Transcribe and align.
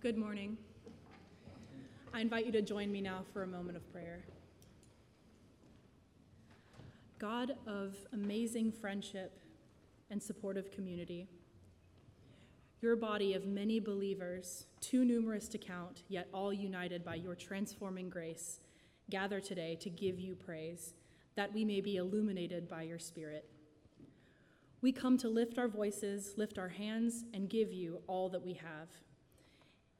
Good 0.00 0.16
morning. 0.16 0.56
I 2.14 2.22
invite 2.22 2.46
you 2.46 2.52
to 2.52 2.62
join 2.62 2.90
me 2.90 3.02
now 3.02 3.22
for 3.34 3.42
a 3.42 3.46
moment 3.46 3.76
of 3.76 3.92
prayer. 3.92 4.20
God 7.18 7.52
of 7.66 7.98
amazing 8.14 8.72
friendship 8.72 9.38
and 10.08 10.22
supportive 10.22 10.70
community, 10.70 11.28
your 12.80 12.96
body 12.96 13.34
of 13.34 13.44
many 13.44 13.78
believers, 13.78 14.64
too 14.80 15.04
numerous 15.04 15.48
to 15.48 15.58
count, 15.58 16.02
yet 16.08 16.28
all 16.32 16.50
united 16.50 17.04
by 17.04 17.16
your 17.16 17.34
transforming 17.34 18.08
grace, 18.08 18.60
gather 19.10 19.38
today 19.38 19.76
to 19.82 19.90
give 19.90 20.18
you 20.18 20.34
praise, 20.34 20.94
that 21.36 21.52
we 21.52 21.62
may 21.62 21.82
be 21.82 21.96
illuminated 21.96 22.70
by 22.70 22.84
your 22.84 22.98
Spirit. 22.98 23.50
We 24.80 24.92
come 24.92 25.18
to 25.18 25.28
lift 25.28 25.58
our 25.58 25.68
voices, 25.68 26.32
lift 26.38 26.58
our 26.58 26.70
hands, 26.70 27.26
and 27.34 27.50
give 27.50 27.70
you 27.70 28.00
all 28.06 28.30
that 28.30 28.42
we 28.42 28.54
have. 28.54 28.88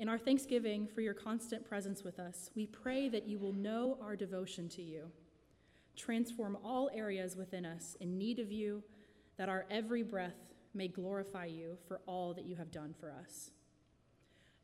In 0.00 0.08
our 0.08 0.18
thanksgiving 0.18 0.86
for 0.86 1.02
your 1.02 1.12
constant 1.12 1.62
presence 1.62 2.02
with 2.02 2.18
us, 2.18 2.48
we 2.56 2.64
pray 2.64 3.10
that 3.10 3.28
you 3.28 3.38
will 3.38 3.52
know 3.52 3.98
our 4.00 4.16
devotion 4.16 4.66
to 4.70 4.80
you. 4.80 5.10
Transform 5.94 6.56
all 6.64 6.88
areas 6.94 7.36
within 7.36 7.66
us 7.66 7.98
in 8.00 8.16
need 8.16 8.38
of 8.38 8.50
you, 8.50 8.82
that 9.36 9.50
our 9.50 9.66
every 9.70 10.02
breath 10.02 10.54
may 10.72 10.88
glorify 10.88 11.44
you 11.44 11.76
for 11.86 12.00
all 12.06 12.32
that 12.32 12.46
you 12.46 12.56
have 12.56 12.70
done 12.70 12.94
for 12.98 13.12
us. 13.12 13.50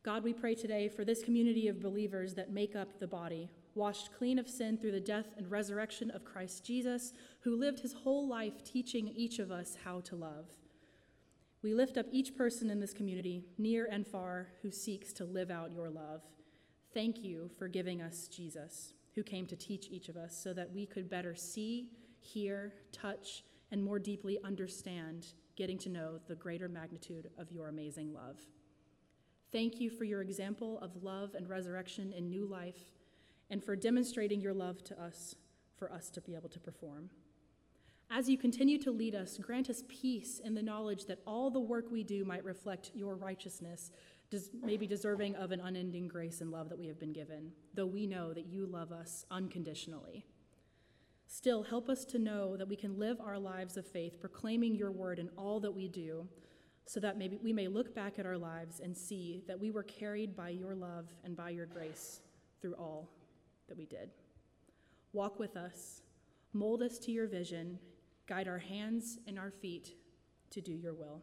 God, 0.01 0.23
we 0.23 0.33
pray 0.33 0.55
today 0.55 0.89
for 0.89 1.05
this 1.05 1.21
community 1.21 1.67
of 1.67 1.83
believers 1.83 2.33
that 2.33 2.51
make 2.51 2.75
up 2.75 2.97
the 2.97 3.05
body, 3.05 3.47
washed 3.75 4.09
clean 4.17 4.39
of 4.39 4.49
sin 4.49 4.75
through 4.75 4.93
the 4.93 4.99
death 4.99 5.27
and 5.37 5.51
resurrection 5.51 6.09
of 6.09 6.25
Christ 6.25 6.65
Jesus, 6.65 7.13
who 7.41 7.55
lived 7.55 7.81
his 7.81 7.93
whole 7.93 8.27
life 8.27 8.63
teaching 8.63 9.07
each 9.09 9.37
of 9.37 9.51
us 9.51 9.77
how 9.83 9.99
to 9.99 10.15
love. 10.15 10.47
We 11.67 11.73
lift 11.73 11.97
up 11.97 12.05
each 12.13 12.33
person 12.33 12.69
in 12.69 12.79
this 12.79 12.93
community, 12.93 13.43
near 13.57 13.89
and 13.91 14.07
far, 14.07 14.47
who 14.61 14.71
seeks 14.71 15.11
to 15.11 15.25
live 15.25 15.51
out 15.51 15.73
your 15.73 15.89
love. 15.89 16.21
Thank 16.93 17.25
you 17.25 17.51
for 17.59 17.67
giving 17.67 18.01
us 18.01 18.29
Jesus, 18.29 18.93
who 19.15 19.21
came 19.21 19.45
to 19.47 19.57
teach 19.57 19.89
each 19.91 20.07
of 20.07 20.15
us 20.15 20.33
so 20.33 20.53
that 20.53 20.71
we 20.71 20.85
could 20.85 21.09
better 21.09 21.35
see, 21.35 21.89
hear, 22.21 22.71
touch, 22.93 23.43
and 23.69 23.83
more 23.83 23.99
deeply 23.99 24.39
understand 24.45 25.33
getting 25.57 25.77
to 25.79 25.89
know 25.89 26.19
the 26.29 26.35
greater 26.35 26.69
magnitude 26.69 27.31
of 27.37 27.51
your 27.51 27.67
amazing 27.67 28.13
love. 28.13 28.39
Thank 29.51 29.81
you 29.81 29.89
for 29.89 30.05
your 30.05 30.21
example 30.21 30.79
of 30.79 31.03
love 31.03 31.35
and 31.35 31.49
resurrection 31.49 32.13
in 32.13 32.29
new 32.29 32.45
life, 32.45 32.93
and 33.49 33.61
for 33.61 33.75
demonstrating 33.75 34.39
your 34.39 34.53
love 34.53 34.85
to 34.85 35.03
us 35.03 35.35
for 35.75 35.91
us 35.91 36.09
to 36.11 36.21
be 36.21 36.33
able 36.33 36.47
to 36.47 36.61
perform. 36.61 37.09
As 38.09 38.29
you 38.29 38.37
continue 38.37 38.77
to 38.79 38.91
lead 38.91 39.15
us, 39.15 39.37
grant 39.37 39.69
us 39.69 39.83
peace 39.89 40.39
in 40.43 40.55
the 40.55 40.61
knowledge 40.61 41.05
that 41.05 41.19
all 41.27 41.51
the 41.51 41.59
work 41.59 41.91
we 41.91 42.03
do 42.03 42.23
might 42.23 42.43
reflect 42.43 42.91
your 42.95 43.15
righteousness, 43.15 43.91
maybe 44.63 44.87
deserving 44.87 45.35
of 45.35 45.51
an 45.51 45.59
unending 45.59 46.07
grace 46.07 46.39
and 46.39 46.49
love 46.49 46.69
that 46.69 46.79
we 46.79 46.87
have 46.87 46.99
been 46.99 47.11
given, 47.11 47.51
though 47.73 47.85
we 47.85 48.07
know 48.07 48.33
that 48.33 48.45
you 48.45 48.65
love 48.65 48.93
us 48.93 49.25
unconditionally. 49.29 50.25
Still, 51.27 51.63
help 51.63 51.89
us 51.89 52.05
to 52.05 52.17
know 52.17 52.55
that 52.55 52.69
we 52.69 52.77
can 52.77 52.97
live 52.97 53.19
our 53.19 53.37
lives 53.37 53.75
of 53.75 53.85
faith, 53.85 54.21
proclaiming 54.21 54.75
your 54.75 54.91
word 54.91 55.19
in 55.19 55.29
all 55.37 55.59
that 55.59 55.75
we 55.75 55.89
do, 55.89 56.25
so 56.85 57.01
that 57.01 57.17
maybe 57.17 57.37
we 57.43 57.51
may 57.51 57.67
look 57.67 57.93
back 57.93 58.17
at 58.17 58.25
our 58.25 58.37
lives 58.37 58.79
and 58.79 58.95
see 58.95 59.43
that 59.47 59.59
we 59.59 59.69
were 59.69 59.83
carried 59.83 60.33
by 60.33 60.47
your 60.47 60.73
love 60.73 61.09
and 61.25 61.35
by 61.35 61.49
your 61.49 61.65
grace 61.65 62.21
through 62.61 62.75
all 62.75 63.09
that 63.67 63.77
we 63.77 63.85
did. 63.85 64.09
Walk 65.11 65.37
with 65.37 65.57
us, 65.57 66.03
mold 66.53 66.81
us 66.81 66.97
to 66.99 67.11
your 67.11 67.27
vision, 67.27 67.77
guide 68.27 68.47
our 68.47 68.59
hands 68.59 69.19
and 69.27 69.39
our 69.39 69.51
feet 69.51 69.95
to 70.51 70.61
do 70.61 70.73
your 70.73 70.93
will. 70.93 71.21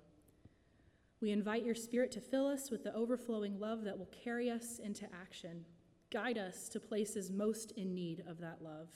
We 1.20 1.30
invite 1.30 1.64
your 1.64 1.74
spirit 1.74 2.10
to 2.12 2.20
fill 2.20 2.47
us 2.47 2.70
with 2.70 2.84
the 2.84 2.94
overflowing 2.94 3.58
love 3.58 3.84
that 3.84 3.98
will 3.98 4.10
carry 4.24 4.50
us 4.50 4.78
into 4.83 5.06
action. 5.14 5.64
Guide 6.10 6.38
us 6.38 6.69
to 6.70 6.80
places 6.80 7.30
most 7.30 7.72
in 7.72 7.94
need 7.94 8.25
of 8.28 8.38
that 8.41 8.62
love 8.62 8.88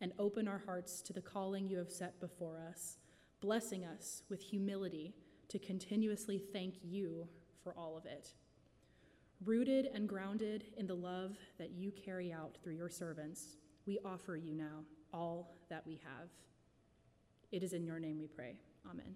and 0.00 0.12
open 0.18 0.46
our 0.46 0.62
hearts 0.64 1.02
to 1.02 1.12
the 1.12 1.20
calling 1.20 1.66
you 1.66 1.78
have 1.78 1.90
set 1.90 2.20
before 2.20 2.60
us, 2.68 2.98
blessing 3.40 3.84
us 3.84 4.22
with 4.28 4.40
humility 4.40 5.14
to 5.48 5.58
continuously 5.58 6.38
thank 6.52 6.74
you 6.82 7.26
for 7.62 7.74
all 7.76 7.96
of 7.96 8.06
it. 8.06 8.34
Rooted 9.44 9.88
and 9.94 10.08
grounded 10.08 10.64
in 10.76 10.86
the 10.86 10.94
love 10.94 11.36
that 11.58 11.70
you 11.70 11.92
carry 11.92 12.32
out 12.32 12.56
through 12.62 12.74
your 12.74 12.90
servants, 12.90 13.56
we 13.86 13.98
offer 14.04 14.36
you 14.36 14.54
now 14.54 14.84
all 15.12 15.56
that 15.70 15.86
we 15.86 16.00
have. 16.04 16.28
It 17.50 17.62
is 17.62 17.72
in 17.72 17.84
your 17.84 17.98
name 17.98 18.18
we 18.18 18.26
pray. 18.26 18.56
Amen. 18.88 19.14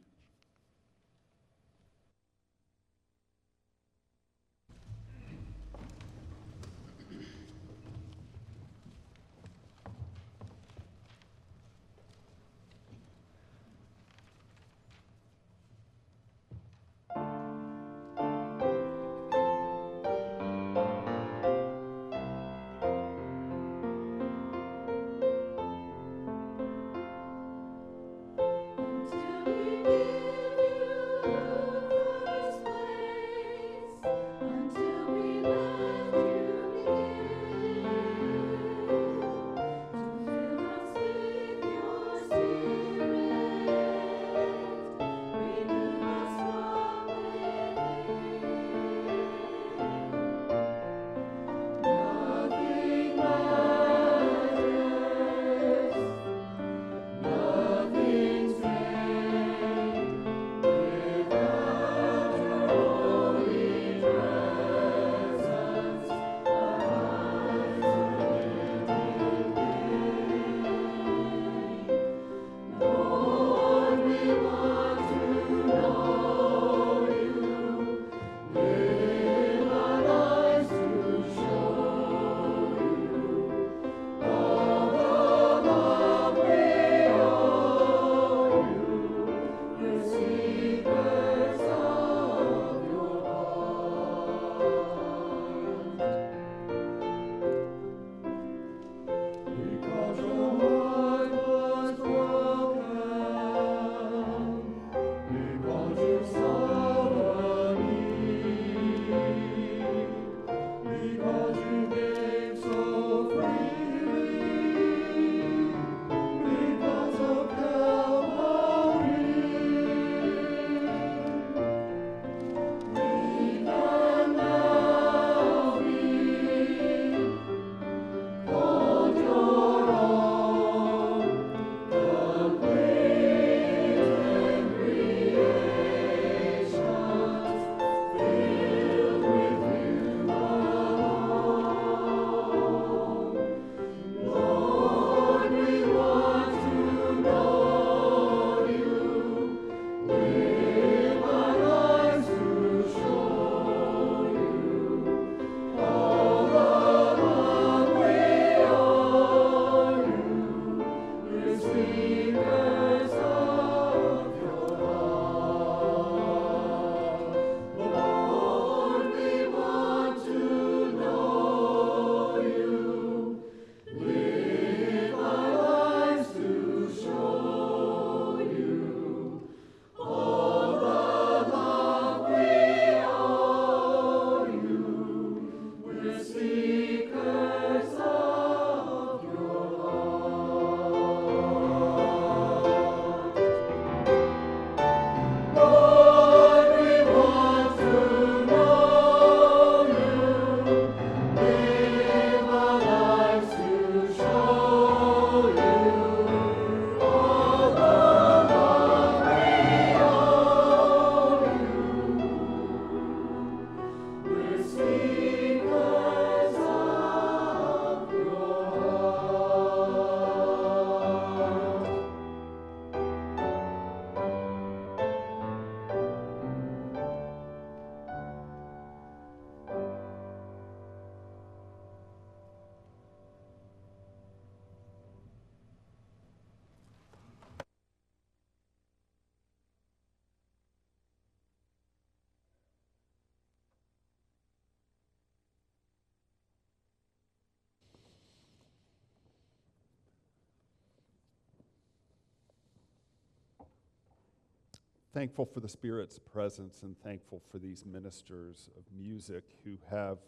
Thankful 255.13 255.45
for 255.45 255.61
the 255.61 255.69
Spirit's 255.69 256.19
presence 256.19 256.83
and 256.83 256.99
thankful 257.03 257.43
for 257.51 257.59
these 257.59 257.85
ministers 257.85 258.71
of 258.79 258.85
music 258.97 259.45
who 259.65 259.77
have 259.91 260.19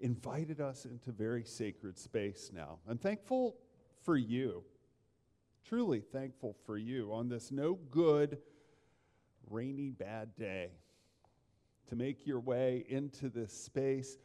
invited 0.00 0.60
us 0.60 0.86
into 0.86 1.12
very 1.12 1.44
sacred 1.44 1.98
space 1.98 2.50
now. 2.54 2.78
I'm 2.88 2.98
thankful 2.98 3.56
for 4.02 4.16
you, 4.16 4.64
truly 5.66 6.00
thankful 6.00 6.56
for 6.64 6.78
you 6.78 7.12
on 7.12 7.28
this 7.28 7.50
no 7.52 7.78
good, 7.90 8.38
rainy, 9.50 9.90
bad 9.90 10.34
day 10.36 10.70
to 11.88 11.96
make 11.96 12.26
your 12.26 12.40
way 12.40 12.84
into 12.88 13.28
this 13.28 13.52
space, 13.52 14.16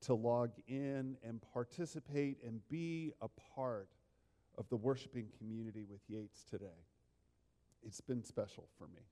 to 0.00 0.14
log 0.14 0.50
in 0.66 1.16
and 1.22 1.40
participate 1.52 2.38
and 2.44 2.66
be 2.70 3.12
a 3.20 3.28
part 3.54 3.88
of 4.56 4.66
the 4.70 4.76
worshiping 4.76 5.28
community 5.38 5.84
with 5.84 6.00
Yates 6.08 6.42
today. 6.44 6.86
It's 7.82 8.00
been 8.00 8.24
special 8.24 8.66
for 8.78 8.84
me. 8.84 9.02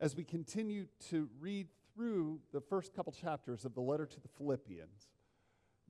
As 0.00 0.16
we 0.16 0.24
continue 0.24 0.86
to 1.10 1.28
read 1.40 1.68
through 1.94 2.40
the 2.54 2.60
first 2.62 2.94
couple 2.94 3.12
chapters 3.12 3.66
of 3.66 3.74
the 3.74 3.82
letter 3.82 4.06
to 4.06 4.20
the 4.20 4.28
Philippians, 4.28 5.10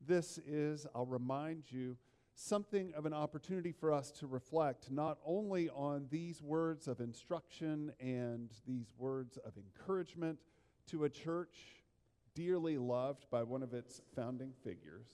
this 0.04 0.36
is, 0.38 0.84
I'll 0.96 1.06
remind 1.06 1.70
you, 1.70 1.96
something 2.34 2.92
of 2.96 3.06
an 3.06 3.14
opportunity 3.14 3.70
for 3.70 3.92
us 3.92 4.10
to 4.10 4.26
reflect 4.26 4.90
not 4.90 5.18
only 5.24 5.68
on 5.68 6.08
these 6.10 6.42
words 6.42 6.88
of 6.88 6.98
instruction 6.98 7.92
and 8.00 8.50
these 8.66 8.92
words 8.98 9.38
of 9.44 9.52
encouragement 9.56 10.40
to 10.88 11.04
a 11.04 11.08
church 11.08 11.84
dearly 12.34 12.78
loved 12.78 13.26
by 13.30 13.44
one 13.44 13.62
of 13.62 13.74
its 13.74 14.00
founding 14.16 14.52
figures, 14.64 15.06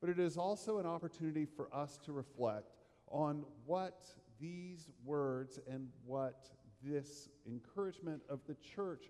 but 0.00 0.10
it 0.10 0.18
is 0.18 0.36
also 0.36 0.78
an 0.78 0.86
opportunity 0.86 1.44
for 1.44 1.72
us 1.72 1.98
to 2.04 2.10
reflect 2.10 2.74
on 3.06 3.44
what 3.64 4.08
these 4.40 4.90
words 5.04 5.60
and 5.70 5.88
what 6.04 6.48
this 6.84 7.28
encouragement 7.46 8.22
of 8.28 8.40
the 8.46 8.54
church 8.54 9.04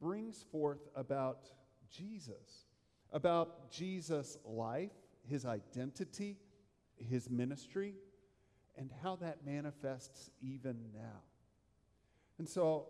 brings 0.00 0.44
forth 0.50 0.88
about 0.94 1.50
Jesus, 1.90 2.66
about 3.12 3.70
Jesus' 3.70 4.36
life, 4.44 4.92
his 5.28 5.44
identity, 5.44 6.36
his 6.96 7.28
ministry, 7.30 7.94
and 8.76 8.90
how 9.02 9.16
that 9.16 9.44
manifests 9.44 10.30
even 10.40 10.76
now. 10.94 11.22
And 12.38 12.48
so 12.48 12.86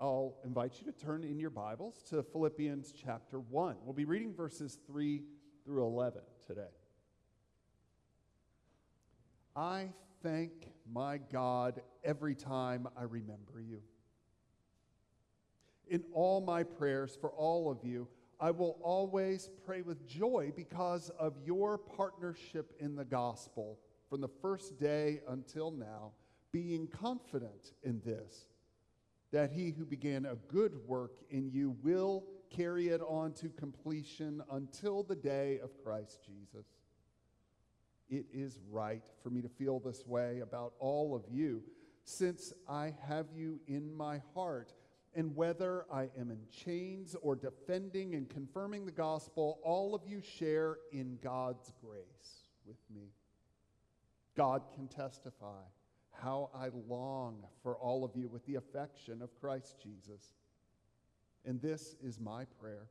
I'll 0.00 0.36
invite 0.44 0.74
you 0.80 0.90
to 0.90 0.98
turn 0.98 1.24
in 1.24 1.38
your 1.38 1.50
Bibles 1.50 2.02
to 2.10 2.22
Philippians 2.22 2.92
chapter 2.92 3.40
1. 3.40 3.76
We'll 3.82 3.94
be 3.94 4.04
reading 4.04 4.34
verses 4.34 4.78
3 4.86 5.22
through 5.64 5.84
11 5.84 6.22
today. 6.46 6.62
I 9.54 9.88
thank 10.22 10.52
my 10.92 11.18
God 11.32 11.80
every 12.04 12.34
time 12.34 12.88
I 12.96 13.02
remember 13.02 13.60
you. 13.60 13.80
In 15.88 16.02
all 16.12 16.40
my 16.40 16.62
prayers 16.62 17.16
for 17.20 17.30
all 17.30 17.70
of 17.70 17.84
you, 17.84 18.08
I 18.38 18.50
will 18.50 18.78
always 18.82 19.48
pray 19.64 19.82
with 19.82 20.06
joy 20.06 20.52
because 20.54 21.10
of 21.18 21.34
your 21.44 21.78
partnership 21.78 22.74
in 22.80 22.94
the 22.94 23.04
gospel 23.04 23.78
from 24.10 24.20
the 24.20 24.28
first 24.28 24.78
day 24.78 25.20
until 25.28 25.70
now, 25.70 26.12
being 26.52 26.86
confident 26.86 27.72
in 27.82 28.00
this, 28.04 28.46
that 29.32 29.50
he 29.50 29.70
who 29.70 29.84
began 29.84 30.26
a 30.26 30.36
good 30.48 30.74
work 30.86 31.12
in 31.30 31.50
you 31.50 31.76
will 31.82 32.24
carry 32.50 32.88
it 32.88 33.00
on 33.02 33.32
to 33.34 33.48
completion 33.48 34.42
until 34.52 35.02
the 35.02 35.16
day 35.16 35.58
of 35.62 35.82
Christ 35.82 36.20
Jesus. 36.24 36.66
It 38.08 38.26
is 38.32 38.58
right 38.70 39.02
for 39.22 39.30
me 39.30 39.42
to 39.42 39.48
feel 39.48 39.80
this 39.80 40.06
way 40.06 40.40
about 40.40 40.74
all 40.78 41.14
of 41.14 41.22
you, 41.30 41.62
since 42.04 42.52
I 42.68 42.94
have 43.08 43.26
you 43.34 43.60
in 43.66 43.94
my 43.96 44.20
heart 44.34 44.72
and 45.14 45.34
whether 45.34 45.86
I 45.90 46.10
am 46.20 46.30
in 46.30 46.40
chains 46.50 47.16
or 47.22 47.34
defending 47.34 48.14
and 48.14 48.28
confirming 48.28 48.84
the 48.84 48.92
gospel, 48.92 49.58
all 49.62 49.94
of 49.94 50.02
you 50.06 50.20
share 50.20 50.76
in 50.92 51.18
God's 51.22 51.72
grace 51.82 52.50
with 52.66 52.76
me. 52.94 53.08
God 54.36 54.62
can 54.74 54.88
testify 54.88 55.62
how 56.12 56.50
I 56.54 56.68
long 56.86 57.44
for 57.62 57.76
all 57.76 58.04
of 58.04 58.10
you 58.14 58.28
with 58.28 58.44
the 58.46 58.56
affection 58.56 59.22
of 59.22 59.34
Christ 59.40 59.76
Jesus. 59.82 60.34
And 61.46 61.60
this 61.62 61.96
is 62.02 62.20
my 62.20 62.44
prayer 62.60 62.88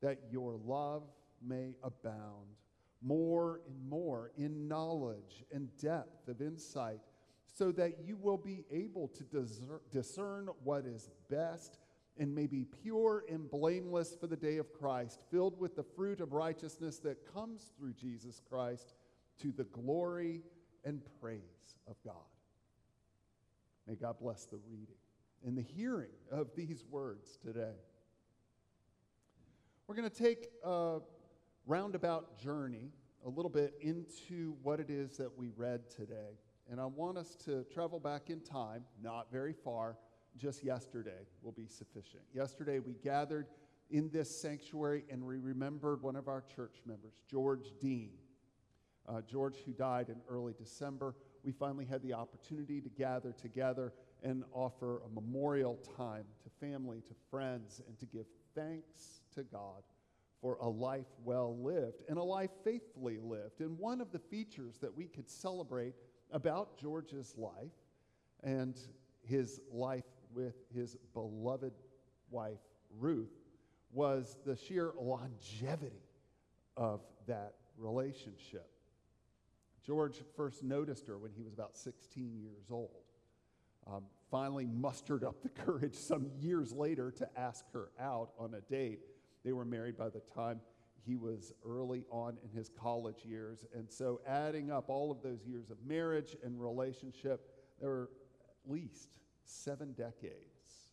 that 0.00 0.20
your 0.30 0.58
love 0.64 1.02
may 1.44 1.74
abound 1.82 2.56
more 3.02 3.60
and 3.66 3.88
more 3.88 4.32
in 4.36 4.68
knowledge 4.68 5.44
and 5.52 5.68
depth 5.76 6.28
of 6.28 6.40
insight 6.40 7.00
so 7.44 7.72
that 7.72 8.04
you 8.04 8.16
will 8.16 8.36
be 8.36 8.64
able 8.70 9.08
to 9.08 9.24
discern 9.90 10.48
what 10.62 10.84
is 10.84 11.10
best 11.30 11.78
and 12.18 12.34
may 12.34 12.46
be 12.46 12.64
pure 12.82 13.24
and 13.30 13.50
blameless 13.50 14.16
for 14.18 14.26
the 14.26 14.36
day 14.36 14.56
of 14.56 14.72
Christ, 14.72 15.20
filled 15.30 15.58
with 15.58 15.76
the 15.76 15.82
fruit 15.82 16.20
of 16.20 16.32
righteousness 16.32 16.98
that 17.00 17.32
comes 17.32 17.72
through 17.78 17.92
Jesus 17.94 18.40
Christ 18.48 18.94
to 19.40 19.52
the 19.52 19.64
glory 19.64 20.42
and 20.84 21.02
praise 21.20 21.76
of 21.86 21.96
God. 22.04 22.14
May 23.86 23.94
God 23.94 24.16
bless 24.20 24.46
the 24.46 24.58
reading 24.68 24.96
and 25.44 25.56
the 25.56 25.62
hearing 25.62 26.10
of 26.30 26.48
these 26.56 26.84
words 26.90 27.38
today. 27.44 27.76
We're 29.86 29.94
going 29.94 30.10
to 30.10 30.22
take 30.22 30.48
a 30.64 30.98
roundabout 31.66 32.38
journey 32.38 32.92
a 33.24 33.28
little 33.28 33.50
bit 33.50 33.74
into 33.80 34.54
what 34.62 34.78
it 34.78 34.88
is 34.88 35.16
that 35.16 35.36
we 35.36 35.50
read 35.56 35.90
today. 35.90 36.38
And 36.70 36.80
I 36.80 36.86
want 36.86 37.18
us 37.18 37.34
to 37.44 37.64
travel 37.72 37.98
back 37.98 38.30
in 38.30 38.40
time, 38.40 38.84
not 39.02 39.30
very 39.32 39.52
far, 39.52 39.96
just 40.36 40.62
yesterday 40.62 41.26
will 41.42 41.52
be 41.52 41.66
sufficient. 41.66 42.22
Yesterday 42.32 42.78
we 42.78 42.94
gathered 42.94 43.48
in 43.90 44.10
this 44.10 44.40
sanctuary 44.40 45.04
and 45.10 45.24
we 45.24 45.38
remembered 45.38 46.02
one 46.02 46.16
of 46.16 46.28
our 46.28 46.44
church 46.54 46.76
members, 46.86 47.14
George 47.28 47.72
Dean. 47.80 48.10
Uh, 49.08 49.20
George, 49.20 49.56
who 49.64 49.72
died 49.72 50.08
in 50.08 50.16
early 50.28 50.52
December, 50.58 51.14
we 51.44 51.52
finally 51.52 51.84
had 51.84 52.02
the 52.02 52.12
opportunity 52.12 52.80
to 52.80 52.88
gather 52.88 53.32
together 53.32 53.92
and 54.24 54.42
offer 54.52 55.00
a 55.06 55.20
memorial 55.20 55.78
time 55.96 56.24
to 56.42 56.50
family, 56.60 57.00
to 57.06 57.14
friends, 57.30 57.80
and 57.86 57.96
to 58.00 58.06
give 58.06 58.26
thanks 58.54 59.20
to 59.32 59.44
God 59.44 59.82
for 60.40 60.56
a 60.60 60.68
life 60.68 61.06
well 61.24 61.56
lived 61.58 62.02
and 62.08 62.18
a 62.18 62.22
life 62.22 62.50
faithfully 62.64 63.18
lived. 63.18 63.60
And 63.60 63.78
one 63.78 64.00
of 64.00 64.12
the 64.12 64.18
features 64.18 64.78
that 64.80 64.94
we 64.94 65.06
could 65.06 65.28
celebrate 65.28 65.94
about 66.30 66.78
George's 66.78 67.34
life 67.36 67.72
and 68.42 68.78
his 69.22 69.60
life 69.72 70.04
with 70.34 70.54
his 70.74 70.96
beloved 71.14 71.72
wife, 72.30 72.60
Ruth, 72.98 73.32
was 73.92 74.36
the 74.44 74.56
sheer 74.56 74.92
longevity 75.00 76.02
of 76.76 77.00
that 77.26 77.54
relationship. 77.78 78.68
George 79.84 80.20
first 80.36 80.62
noticed 80.62 81.06
her 81.06 81.16
when 81.16 81.30
he 81.30 81.42
was 81.42 81.52
about 81.52 81.76
16 81.76 82.38
years 82.40 82.66
old. 82.70 82.90
Um, 83.86 84.02
finally, 84.30 84.66
mustered 84.66 85.22
up 85.22 85.42
the 85.42 85.48
courage 85.64 85.94
some 85.94 86.30
years 86.40 86.72
later 86.72 87.12
to 87.12 87.28
ask 87.38 87.64
her 87.72 87.90
out 88.00 88.30
on 88.38 88.54
a 88.54 88.60
date. 88.60 89.00
They 89.46 89.52
were 89.52 89.64
married 89.64 89.96
by 89.96 90.08
the 90.08 90.20
time 90.34 90.60
he 91.06 91.14
was 91.14 91.52
early 91.64 92.04
on 92.10 92.36
in 92.42 92.50
his 92.50 92.68
college 92.68 93.24
years. 93.24 93.64
And 93.72 93.88
so, 93.88 94.20
adding 94.26 94.72
up 94.72 94.88
all 94.88 95.12
of 95.12 95.22
those 95.22 95.46
years 95.46 95.70
of 95.70 95.76
marriage 95.86 96.34
and 96.42 96.60
relationship, 96.60 97.48
there 97.80 97.88
were 97.88 98.10
at 98.40 98.72
least 98.72 99.10
seven 99.44 99.92
decades 99.92 100.90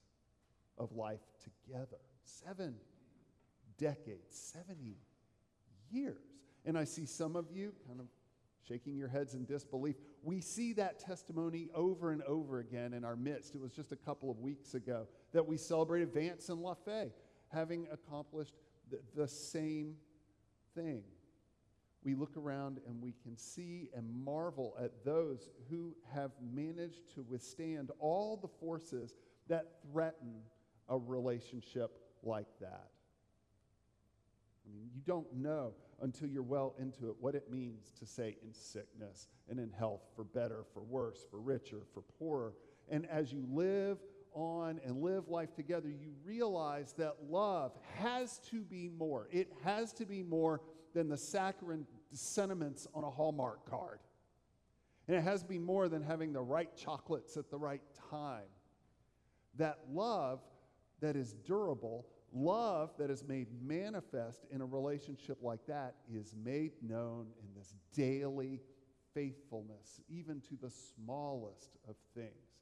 of 0.78 0.92
life 0.92 1.22
together. 1.44 1.98
Seven 2.26 2.76
decades, 3.80 4.54
70 4.68 4.98
years. 5.90 6.22
And 6.64 6.78
I 6.78 6.84
see 6.84 7.08
some 7.08 7.36
of 7.36 7.48
you 7.52 7.74
kind 7.88 8.00
of 8.00 8.06
shaking 8.68 8.96
your 8.96 9.08
heads 9.08 9.34
in 9.34 9.46
disbelief. 9.46 9.96
We 10.22 10.42
see 10.42 10.74
that 10.74 11.00
testimony 11.00 11.70
over 11.74 12.12
and 12.12 12.22
over 12.22 12.60
again 12.60 12.94
in 12.94 13.04
our 13.04 13.16
midst. 13.16 13.56
It 13.56 13.62
was 13.62 13.72
just 13.72 13.92
a 13.92 13.98
couple 13.98 14.30
of 14.30 14.38
weeks 14.38 14.76
ago 14.76 15.08
that 15.32 15.48
we 15.48 15.58
celebrated 15.58 16.14
Vance 16.14 16.50
and 16.50 16.60
LaFay 16.60 17.10
having 17.54 17.88
accomplished 17.92 18.56
the, 18.90 19.00
the 19.16 19.28
same 19.28 19.96
thing. 20.76 21.04
We 22.04 22.16
look 22.16 22.36
around 22.36 22.80
and 22.86 23.02
we 23.02 23.14
can 23.24 23.38
see 23.38 23.90
and 23.96 24.10
marvel 24.26 24.76
at 24.82 25.06
those 25.06 25.50
who 25.70 25.96
have 26.14 26.32
managed 26.54 27.14
to 27.16 27.22
withstand 27.22 27.92
all 28.00 28.38
the 28.38 28.48
forces 28.48 29.14
that 29.48 29.68
threaten 29.92 30.42
a 30.90 30.98
relationship 30.98 31.92
like 32.24 32.48
that. 32.60 32.90
I 34.66 34.74
mean, 34.74 34.90
you 34.94 35.02
don't 35.06 35.34
know 35.34 35.74
until 36.02 36.28
you're 36.28 36.44
well 36.44 36.76
into 36.80 37.10
it 37.10 37.16
what 37.20 37.36
it 37.36 37.50
means 37.50 37.92
to 38.00 38.06
say 38.06 38.36
in 38.44 38.54
sickness 38.54 39.28
and 39.50 39.60
in 39.60 39.72
health, 39.72 40.02
for 40.16 40.24
better, 40.24 40.66
for 40.74 40.82
worse, 40.82 41.26
for 41.30 41.40
richer, 41.40 41.80
for 41.94 42.02
poorer. 42.20 42.54
And 42.90 43.06
as 43.10 43.32
you 43.32 43.46
live 43.50 43.98
on 44.34 44.80
and 44.86 45.02
live 45.02 45.30
life 45.30 45.54
together, 45.56 45.90
you 45.90 46.14
realize 46.24 46.94
that 46.94 47.16
love 47.30 47.74
has 47.96 48.40
to 48.52 48.62
be 48.62 48.90
more. 48.90 49.28
It 49.32 49.52
has 49.64 49.94
to 49.94 50.06
be 50.06 50.24
more 50.24 50.62
than 50.94 51.10
the 51.10 51.18
saccharine 51.18 51.86
sentiments 52.12 52.88
on 52.94 53.04
a 53.04 53.10
Hallmark 53.10 53.70
card. 53.70 54.00
And 55.08 55.18
it 55.18 55.22
has 55.22 55.42
to 55.42 55.48
be 55.48 55.60
more 55.60 55.90
than 55.90 56.02
having 56.02 56.34
the 56.34 56.42
right 56.42 56.70
chocolates 56.76 57.36
at 57.36 57.50
the 57.50 57.58
right 57.58 57.82
time. 58.10 58.48
That 59.58 59.80
love 59.92 60.40
that 61.02 61.16
is 61.16 61.34
durable, 61.46 62.06
love 62.34 62.92
that 62.98 63.10
is 63.10 63.24
made 63.28 63.48
manifest 63.62 64.46
in 64.52 64.62
a 64.62 64.66
relationship 64.66 65.38
like 65.42 65.66
that, 65.68 65.96
is 66.12 66.36
made 66.44 66.72
known 66.82 67.28
in 67.42 67.48
this 67.56 67.74
daily 67.94 68.62
faithfulness, 69.14 70.00
even 70.10 70.42
to 70.42 70.56
the 70.62 70.72
smallest 70.72 71.78
of 71.88 71.96
things. 72.16 72.53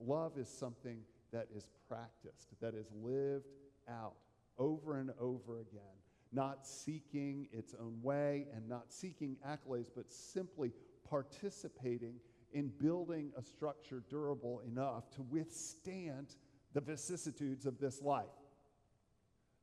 Love 0.00 0.38
is 0.38 0.48
something 0.48 0.98
that 1.32 1.48
is 1.54 1.66
practiced, 1.88 2.48
that 2.60 2.74
is 2.74 2.86
lived 3.02 3.48
out 3.88 4.14
over 4.58 4.98
and 4.98 5.10
over 5.18 5.60
again, 5.60 5.96
not 6.32 6.66
seeking 6.66 7.48
its 7.52 7.74
own 7.80 7.98
way 8.02 8.46
and 8.54 8.68
not 8.68 8.92
seeking 8.92 9.36
accolades, 9.46 9.90
but 9.94 10.12
simply 10.12 10.72
participating 11.08 12.14
in 12.52 12.68
building 12.78 13.32
a 13.36 13.42
structure 13.42 14.02
durable 14.10 14.60
enough 14.60 15.10
to 15.10 15.22
withstand 15.22 16.36
the 16.74 16.80
vicissitudes 16.80 17.66
of 17.66 17.78
this 17.78 18.02
life. 18.02 18.26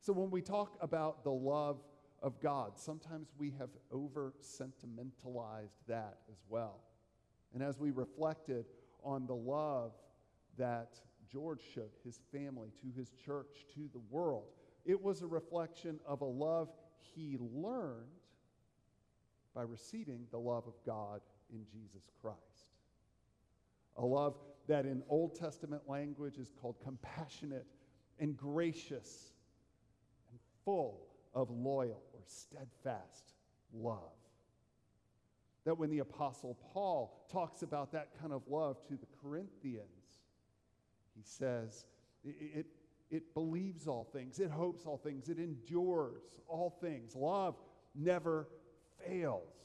So 0.01 0.13
when 0.13 0.31
we 0.31 0.41
talk 0.41 0.77
about 0.81 1.23
the 1.23 1.31
love 1.31 1.81
of 2.21 2.39
God, 2.41 2.77
sometimes 2.77 3.29
we 3.37 3.51
have 3.59 3.69
over 3.91 4.33
sentimentalized 4.39 5.75
that 5.87 6.19
as 6.31 6.37
well. 6.47 6.81
And 7.53 7.63
as 7.63 7.79
we 7.79 7.91
reflected 7.91 8.65
on 9.03 9.25
the 9.25 9.35
love 9.35 9.93
that 10.59 10.99
George 11.31 11.61
showed 11.73 11.91
his 12.03 12.19
family, 12.31 12.69
to 12.81 12.87
his 12.95 13.11
church, 13.25 13.65
to 13.73 13.89
the 13.91 14.01
world, 14.11 14.45
it 14.85 15.01
was 15.01 15.21
a 15.21 15.27
reflection 15.27 15.99
of 16.05 16.21
a 16.21 16.25
love 16.25 16.69
he 17.15 17.37
learned 17.39 18.07
by 19.55 19.63
receiving 19.63 20.25
the 20.31 20.37
love 20.37 20.65
of 20.67 20.73
God 20.85 21.21
in 21.51 21.65
Jesus 21.71 22.03
Christ. 22.21 22.37
A 23.97 24.05
love 24.05 24.37
that 24.67 24.85
in 24.85 25.03
Old 25.09 25.35
Testament 25.35 25.81
language 25.87 26.37
is 26.37 26.51
called 26.61 26.75
compassionate 26.83 27.65
and 28.19 28.37
gracious 28.37 29.31
and 30.29 30.39
full 30.63 31.07
of 31.33 31.49
loyal 31.49 32.01
or 32.13 32.21
steadfast 32.25 33.33
love. 33.73 34.13
That 35.65 35.77
when 35.77 35.89
the 35.89 35.99
Apostle 35.99 36.57
Paul 36.73 37.25
talks 37.31 37.61
about 37.61 37.91
that 37.91 38.09
kind 38.19 38.31
of 38.31 38.43
love 38.47 38.77
to 38.87 38.93
the 38.93 39.07
Corinthians, 39.21 39.98
he 41.19 41.23
says 41.23 41.85
it, 42.23 42.35
it, 42.39 42.65
it 43.11 43.33
believes 43.33 43.87
all 43.87 44.07
things, 44.13 44.39
it 44.39 44.49
hopes 44.49 44.85
all 44.85 44.97
things, 44.97 45.29
it 45.29 45.37
endures 45.37 46.39
all 46.47 46.77
things. 46.81 47.15
Love 47.15 47.55
never 47.95 48.47
fails 49.05 49.59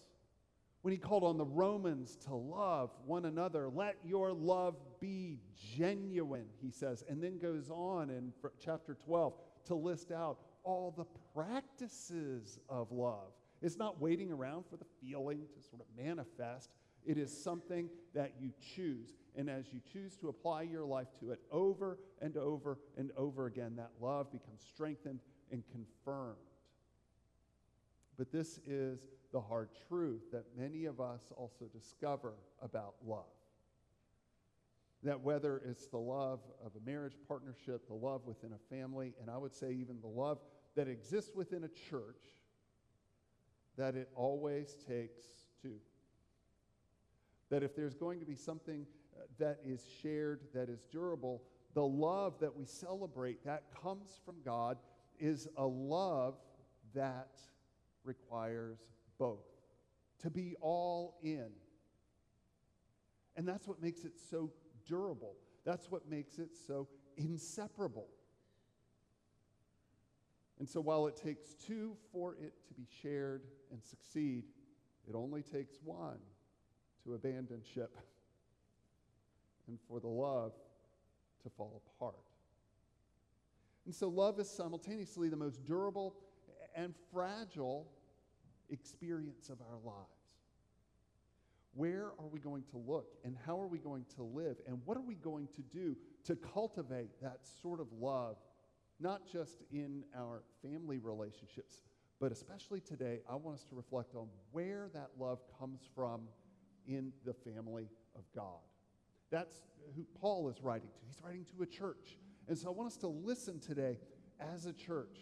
when 0.82 0.92
he 0.92 0.99
called 0.99 1.25
on 1.25 1.38
the 1.38 1.46
Romans 1.46 2.16
to 2.26 2.34
love 2.34 2.90
one 3.06 3.25
another. 3.25 3.68
Let 3.68 3.96
your 4.04 4.32
love 4.32 4.76
be 5.00 5.38
genuine, 5.78 6.46
he 6.61 6.70
says, 6.70 7.02
and 7.08 7.23
then 7.23 7.38
goes 7.38 7.70
on 7.70 8.11
in 8.11 8.32
chapter 8.62 8.96
12 9.06 9.32
to 9.66 9.75
list 9.75 10.12
out 10.12 10.38
all 10.62 10.92
the 10.96 11.06
practices 11.34 12.58
of 12.68 12.92
love. 12.92 13.32
It's 13.62 13.78
not 13.78 14.00
waiting 14.00 14.30
around 14.30 14.64
for 14.68 14.76
the 14.76 14.84
feeling 15.00 15.40
to 15.54 15.68
sort 15.68 15.80
of 15.80 16.04
manifest. 16.04 16.68
It 17.06 17.16
is 17.16 17.32
something 17.42 17.88
that 18.14 18.32
you 18.38 18.50
choose. 18.75 19.14
And 19.36 19.50
as 19.50 19.72
you 19.72 19.80
choose 19.92 20.16
to 20.18 20.28
apply 20.28 20.62
your 20.62 20.84
life 20.84 21.08
to 21.20 21.32
it 21.32 21.40
over 21.50 21.98
and 22.22 22.36
over 22.36 22.78
and 22.96 23.10
over 23.16 23.46
again, 23.46 23.74
that 23.76 23.90
love 24.00 24.30
becomes 24.30 24.62
strengthened 24.72 25.20
and 25.50 25.64
confirmed. 25.72 26.36
But 28.16 28.30
this 28.30 28.60
is 28.66 29.00
the 29.32 29.40
hard 29.40 29.70
truth 29.88 30.30
that 30.32 30.44
many 30.56 30.84
of 30.84 31.00
us 31.00 31.32
also 31.36 31.64
discover 31.72 32.34
about 32.62 32.94
love. 33.04 33.24
That 35.02 35.20
whether 35.20 35.60
it's 35.66 35.88
the 35.88 35.98
love 35.98 36.40
of 36.64 36.72
a 36.76 36.88
marriage 36.88 37.16
partnership, 37.26 37.88
the 37.88 37.94
love 37.94 38.22
within 38.24 38.52
a 38.52 38.74
family, 38.74 39.14
and 39.20 39.28
I 39.28 39.36
would 39.36 39.52
say 39.52 39.72
even 39.72 40.00
the 40.00 40.06
love 40.06 40.38
that 40.76 40.88
exists 40.88 41.32
within 41.34 41.64
a 41.64 41.68
church, 41.68 42.22
that 43.76 43.96
it 43.96 44.08
always 44.14 44.76
takes 44.88 45.24
two. 45.60 45.80
That 47.54 47.62
if 47.62 47.76
there's 47.76 47.94
going 47.94 48.18
to 48.18 48.26
be 48.26 48.34
something 48.34 48.84
uh, 49.16 49.26
that 49.38 49.61
is 49.64 49.87
shared, 50.02 50.40
that 50.54 50.68
is 50.68 50.80
durable, 50.90 51.40
the 51.75 51.84
love 51.87 52.40
that 52.40 52.56
we 52.56 52.64
celebrate 52.64 53.44
that 53.44 53.62
comes 53.80 54.18
from 54.25 54.34
God 54.44 54.76
is 55.20 55.46
a 55.56 55.64
love 55.64 56.34
that 56.96 57.38
requires 58.02 58.80
both, 59.20 59.46
to 60.23 60.30
be 60.30 60.56
all 60.61 61.20
in. 61.23 61.46
And 63.37 63.46
that's 63.46 63.68
what 63.68 63.80
makes 63.80 64.04
it 64.04 64.14
so 64.18 64.50
durable. 64.84 65.37
That's 65.64 65.88
what 65.92 66.11
makes 66.11 66.40
it 66.40 66.56
so 66.66 66.88
inseparable. 67.16 68.08
And 70.58 70.68
so 70.68 70.80
while 70.80 71.06
it 71.06 71.14
takes 71.14 71.54
two 71.54 71.96
for 72.11 72.34
it 72.34 72.54
to 72.66 72.75
be 72.75 72.88
shared 73.00 73.42
and 73.70 73.80
succeed, 73.80 74.42
it 75.08 75.14
only 75.14 75.42
takes 75.42 75.76
one 75.84 76.18
to 77.04 77.14
abandon 77.14 77.61
ship 77.75 77.96
and 79.68 79.78
for 79.88 80.00
the 80.00 80.08
love 80.08 80.52
to 81.42 81.50
fall 81.50 81.82
apart. 81.96 82.14
And 83.87 83.94
so 83.94 84.08
love 84.08 84.40
is 84.40 84.49
simultaneously 84.49 85.28
the 85.28 85.37
most 85.37 85.64
durable 85.64 86.14
and 86.75 86.94
fragile 87.12 87.87
experience 88.70 89.49
of 89.50 89.58
our 89.61 89.78
lives. 89.84 90.08
Where 91.75 92.12
are 92.18 92.28
we 92.30 92.38
going 92.38 92.62
to 92.70 92.78
look 92.78 93.14
and 93.25 93.37
how 93.46 93.61
are 93.61 93.66
we 93.66 93.78
going 93.78 94.04
to 94.16 94.23
live 94.23 94.56
and 94.66 94.80
what 94.84 94.96
are 94.96 95.02
we 95.02 95.16
going 95.16 95.49
to 95.56 95.62
do 95.62 95.96
to 96.25 96.37
cultivate 96.37 97.11
that 97.20 97.40
sort 97.62 97.80
of 97.80 97.88
love, 98.00 98.37
not 99.00 99.23
just 99.30 99.62
in 99.73 100.04
our 100.16 100.42
family 100.62 100.99
relationships, 100.99 101.82
but 102.20 102.30
especially 102.30 102.80
today? 102.80 103.20
I 103.28 103.34
want 103.34 103.56
us 103.56 103.64
to 103.64 103.75
reflect 103.75 104.14
on 104.14 104.28
where 104.52 104.88
that 104.94 105.11
love 105.18 105.40
comes 105.58 105.80
from 105.94 106.23
in 106.86 107.12
the 107.24 107.32
family 107.32 107.88
of 108.16 108.22
God. 108.34 108.60
That's 109.30 109.60
who 109.96 110.04
Paul 110.20 110.48
is 110.48 110.62
writing 110.62 110.88
to. 110.88 111.06
He's 111.06 111.20
writing 111.22 111.44
to 111.56 111.62
a 111.62 111.66
church. 111.66 112.18
And 112.48 112.56
so 112.56 112.68
I 112.68 112.72
want 112.72 112.88
us 112.88 112.96
to 112.98 113.08
listen 113.08 113.58
today 113.58 113.98
as 114.40 114.66
a 114.66 114.72
church. 114.72 115.18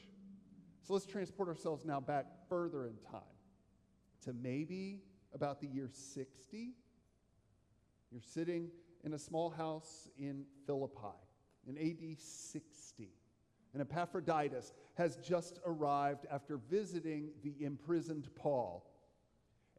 So 0.83 0.95
let's 0.95 1.07
transport 1.07 1.49
ourselves 1.49 1.85
now 1.85 2.01
back 2.01 2.27
further 2.49 2.87
in 2.87 2.97
time 3.11 3.23
to 4.25 4.33
maybe 4.33 5.01
about 5.35 5.61
the 5.61 5.67
year 5.67 5.89
60. 5.93 6.75
You're 8.11 8.21
sitting 8.21 8.69
in 9.05 9.15
a 9.15 9.19
small 9.19 9.51
house 9.51 10.09
in 10.19 10.45
Philippi 10.67 11.17
in 11.67 11.79
AD 11.79 12.19
60. 12.19 13.09
And 13.73 13.81
Epaphroditus 13.81 14.73
has 14.95 15.17
just 15.17 15.59
arrived 15.65 16.27
after 16.31 16.59
visiting 16.59 17.31
the 17.43 17.55
imprisoned 17.65 18.29
Paul. 18.37 18.87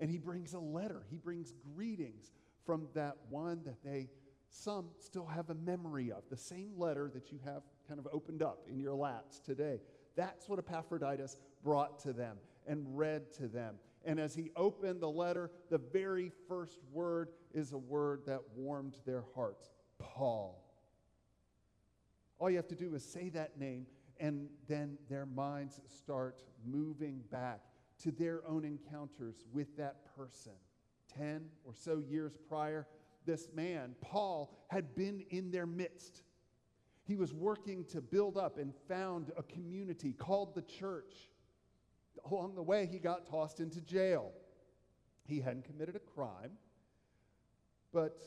And 0.03 0.11
he 0.11 0.17
brings 0.17 0.53
a 0.53 0.59
letter, 0.59 1.03
he 1.09 1.15
brings 1.15 1.53
greetings 1.73 2.33
from 2.65 2.89
that 2.93 3.15
one 3.29 3.61
that 3.63 3.81
they, 3.85 4.09
some 4.49 4.87
still 4.99 5.25
have 5.25 5.49
a 5.49 5.53
memory 5.53 6.11
of, 6.11 6.23
the 6.29 6.35
same 6.35 6.73
letter 6.75 7.09
that 7.13 7.31
you 7.31 7.39
have 7.45 7.61
kind 7.87 8.01
of 8.01 8.09
opened 8.11 8.43
up 8.43 8.65
in 8.69 8.81
your 8.81 8.95
laps 8.95 9.39
today. 9.39 9.79
That's 10.17 10.49
what 10.49 10.59
Epaphroditus 10.59 11.37
brought 11.63 11.99
to 11.99 12.11
them 12.11 12.35
and 12.67 12.85
read 12.97 13.31
to 13.35 13.47
them. 13.47 13.75
And 14.03 14.19
as 14.19 14.35
he 14.35 14.51
opened 14.57 14.99
the 14.99 15.09
letter, 15.09 15.51
the 15.69 15.77
very 15.77 16.33
first 16.49 16.79
word 16.91 17.29
is 17.53 17.71
a 17.71 17.77
word 17.77 18.23
that 18.25 18.41
warmed 18.57 18.97
their 19.05 19.23
hearts 19.33 19.69
Paul. 19.99 20.69
All 22.39 22.49
you 22.49 22.57
have 22.57 22.67
to 22.67 22.75
do 22.75 22.93
is 22.93 23.05
say 23.05 23.29
that 23.29 23.57
name, 23.57 23.85
and 24.19 24.49
then 24.67 24.97
their 25.09 25.25
minds 25.25 25.79
start 25.87 26.43
moving 26.65 27.21
back 27.31 27.61
to 28.03 28.11
their 28.11 28.45
own 28.47 28.65
encounters 28.65 29.45
with 29.51 29.75
that 29.77 30.15
person. 30.15 30.53
Ten 31.13 31.45
or 31.63 31.73
so 31.75 31.99
years 31.99 32.37
prior, 32.49 32.87
this 33.25 33.49
man, 33.53 33.95
Paul, 34.01 34.55
had 34.67 34.95
been 34.95 35.23
in 35.29 35.51
their 35.51 35.65
midst. 35.65 36.23
He 37.05 37.15
was 37.15 37.33
working 37.33 37.85
to 37.85 38.01
build 38.01 38.37
up 38.37 38.57
and 38.57 38.73
found 38.87 39.31
a 39.37 39.43
community 39.43 40.13
called 40.13 40.55
the 40.55 40.61
church 40.61 41.29
along 42.25 42.55
the 42.55 42.63
way, 42.63 42.85
he 42.85 42.99
got 42.99 43.25
tossed 43.25 43.59
into 43.59 43.81
jail. 43.81 44.31
He 45.25 45.39
hadn't 45.39 45.65
committed 45.65 45.95
a 45.95 45.99
crime, 45.99 46.51
but 47.91 48.21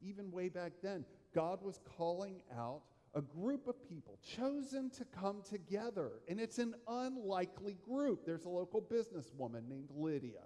even 0.00 0.30
way 0.30 0.48
back 0.48 0.72
then, 0.82 1.04
God 1.34 1.62
was 1.62 1.80
calling 1.96 2.40
out 2.56 2.82
a 3.14 3.22
group 3.22 3.66
of 3.66 3.82
people 3.88 4.18
chosen 4.22 4.90
to 4.90 5.04
come 5.04 5.42
together. 5.48 6.12
And 6.28 6.38
it's 6.38 6.58
an 6.58 6.74
unlikely 6.86 7.78
group. 7.88 8.26
There's 8.26 8.44
a 8.44 8.50
local 8.50 8.82
businesswoman 8.82 9.68
named 9.68 9.88
Lydia 9.94 10.42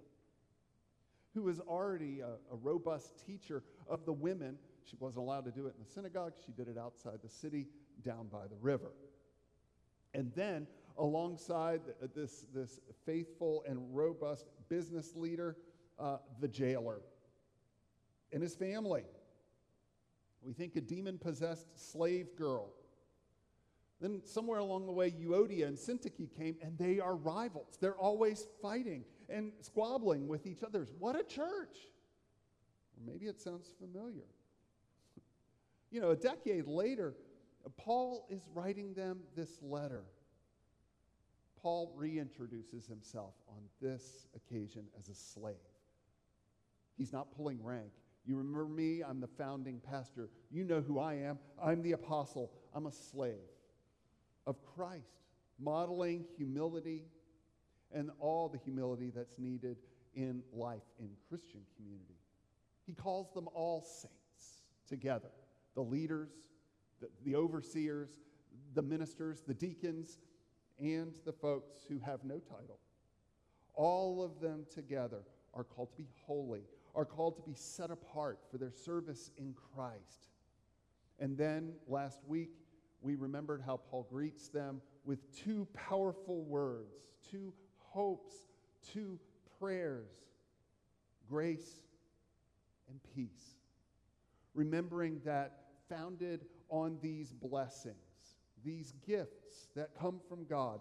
who 1.35 1.43
was 1.43 1.61
already 1.61 2.21
a, 2.21 2.33
a, 2.53 2.57
robust 2.57 3.13
teacher 3.25 3.63
of 3.89 4.05
the 4.05 4.13
women. 4.13 4.57
She 4.85 4.97
wasn't 4.99 5.25
allowed 5.25 5.45
to 5.45 5.53
do 5.53 5.67
it 5.67 5.75
in 5.79 5.85
the 5.85 5.91
synagogue, 5.91 6.33
she 6.45 6.53
did 6.53 6.69
it 6.69 6.77
outside 6.77 7.19
the 7.23 7.29
city 7.29 7.69
down 8.03 8.27
by 8.33 8.47
the 8.49 8.57
river. 8.61 8.91
And 10.13 10.33
then 10.35 10.67
alongside 10.99 11.83
this, 12.15 12.47
this 12.53 12.81
faithful 13.07 13.65
and 13.69 13.79
robust 13.95 14.47
business 14.69 15.15
leader, 15.15 15.57
uh, 15.99 16.17
the 16.41 16.49
jailer, 16.49 17.01
and 18.33 18.43
his 18.43 18.55
family. 18.55 19.05
We 20.43 20.53
think 20.53 20.77
a 20.77 20.81
demon 20.81 21.19
possessed 21.19 21.67
slave 21.93 22.35
girl. 22.37 22.71
Then, 24.01 24.23
somewhere 24.25 24.61
along 24.61 24.87
the 24.87 24.93
way, 24.93 25.11
Euodia 25.11 25.67
and 25.67 25.77
Syntyche 25.77 26.35
came, 26.37 26.57
and 26.63 26.79
they 26.79 27.01
are 27.01 27.15
rivals. 27.15 27.77
They're 27.79 27.99
always 27.99 28.47
fighting 28.63 29.05
and 29.29 29.53
squabbling 29.61 30.27
with 30.27 30.47
each 30.47 30.63
other. 30.63 30.87
What 30.99 31.17
a 31.17 31.23
church! 31.23 31.77
Or 32.97 33.05
maybe 33.07 33.27
it 33.27 33.41
sounds 33.41 33.73
familiar. 33.79 34.25
You 35.93 36.01
know, 36.01 36.11
a 36.11 36.17
decade 36.17 36.69
later, 36.69 37.15
Paul 37.77 38.25
is 38.31 38.47
writing 38.55 38.95
them 38.95 39.19
this 39.35 39.59
letter. 39.61 40.05
Paul 41.61 41.93
reintroduces 41.99 42.89
himself 42.89 43.35
on 43.49 43.63
this 43.83 44.29
occasion 44.37 44.85
as 44.97 45.09
a 45.09 45.15
slave. 45.15 45.57
He's 46.97 47.13
not 47.13 47.35
pulling 47.37 47.63
rank. 47.63 47.91
You 48.27 48.37
remember 48.37 48.67
me? 48.67 49.03
I'm 49.03 49.21
the 49.21 49.27
founding 49.27 49.81
pastor. 49.81 50.29
You 50.51 50.65
know 50.65 50.81
who 50.81 50.99
I 50.99 51.15
am. 51.15 51.39
I'm 51.63 51.83
the 51.83 51.93
apostle. 51.93 52.53
I'm 52.75 52.87
a 52.87 52.93
slave 52.93 53.37
of 54.47 54.57
Christ, 54.65 55.23
modeling 55.59 56.25
humility 56.37 57.05
and 57.93 58.11
all 58.19 58.49
the 58.49 58.59
humility 58.59 59.11
that's 59.15 59.39
needed 59.39 59.77
in 60.15 60.43
life 60.53 60.83
in 60.99 61.11
Christian 61.29 61.61
community. 61.77 62.19
He 62.87 62.93
calls 62.93 63.33
them 63.33 63.49
all 63.55 63.83
saints 63.83 64.63
together 64.89 65.31
the 65.75 65.81
leaders, 65.81 66.31
the, 67.01 67.09
the 67.25 67.37
overseers, 67.37 68.11
the 68.75 68.83
ministers, 68.83 69.43
the 69.47 69.55
deacons, 69.55 70.19
and 70.81 71.15
the 71.25 71.33
folks 71.33 71.85
who 71.89 71.99
have 72.01 72.25
no 72.25 72.39
title. 72.39 72.79
All 73.75 74.23
of 74.23 74.41
them 74.41 74.67
together 74.75 75.23
are 75.55 75.65
called 75.65 75.91
to 75.91 75.97
be 75.97 76.09
holy, 76.27 76.63
are 76.95 77.05
called 77.05 77.37
to 77.37 77.43
be 77.43 77.55
set 77.55 77.91
apart 77.91 78.39
for 78.51 78.59
their 78.59 78.73
service 78.73 79.31
in 79.37 79.55
Christ. 79.75 80.29
And 81.19 81.37
then 81.37 81.73
last 81.87 82.21
week, 82.27 82.51
we 83.03 83.15
remembered 83.15 83.63
how 83.65 83.77
Paul 83.77 84.07
greets 84.11 84.49
them 84.49 84.81
with 85.05 85.19
two 85.37 85.67
powerful 85.75 86.43
words, 86.45 86.95
two 87.31 87.53
hopes, 87.79 88.35
two 88.93 89.19
prayers 89.59 90.09
grace 91.29 91.83
and 92.89 92.99
peace. 93.15 93.55
Remembering 94.55 95.21
that 95.25 95.59
founded 95.89 96.45
on 96.69 96.99
these 97.01 97.33
blessings, 97.33 97.95
these 98.65 98.95
gifts 99.07 99.69
that 99.77 99.91
come 99.99 100.21
from 100.29 100.45
God, 100.45 100.81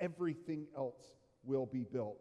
everything 0.00 0.66
else 0.76 1.14
will 1.44 1.66
be 1.66 1.84
built. 1.84 2.18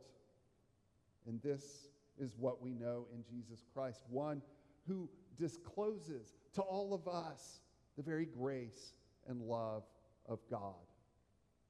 And 1.25 1.41
this 1.41 1.89
is 2.19 2.35
what 2.37 2.61
we 2.61 2.73
know 2.73 3.07
in 3.13 3.23
Jesus 3.23 3.63
Christ, 3.73 4.03
one 4.09 4.41
who 4.87 5.09
discloses 5.37 6.33
to 6.53 6.61
all 6.61 6.93
of 6.93 7.07
us 7.07 7.61
the 7.97 8.03
very 8.03 8.25
grace 8.25 8.93
and 9.27 9.41
love 9.41 9.83
of 10.27 10.39
God, 10.49 10.75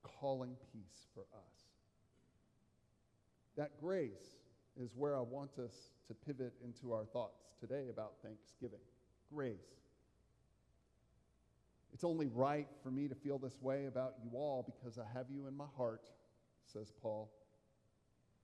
calling 0.03 0.55
peace 0.71 1.07
for 1.13 1.21
us. 1.21 1.53
That 3.57 3.71
grace 3.79 4.37
is 4.79 4.91
where 4.95 5.15
I 5.15 5.21
want 5.21 5.51
us 5.59 5.91
to 6.07 6.13
pivot 6.13 6.53
into 6.63 6.93
our 6.93 7.05
thoughts 7.05 7.43
today 7.59 7.89
about 7.89 8.13
Thanksgiving. 8.23 8.79
Grace. 9.33 9.55
It's 11.93 12.03
only 12.03 12.27
right 12.27 12.67
for 12.81 12.89
me 12.89 13.07
to 13.07 13.15
feel 13.15 13.37
this 13.37 13.61
way 13.61 13.85
about 13.85 14.15
you 14.23 14.31
all 14.33 14.63
because 14.65 14.97
I 14.97 15.05
have 15.13 15.27
you 15.29 15.45
in 15.47 15.55
my 15.55 15.67
heart, 15.77 16.01
says 16.65 16.91
Paul, 17.01 17.31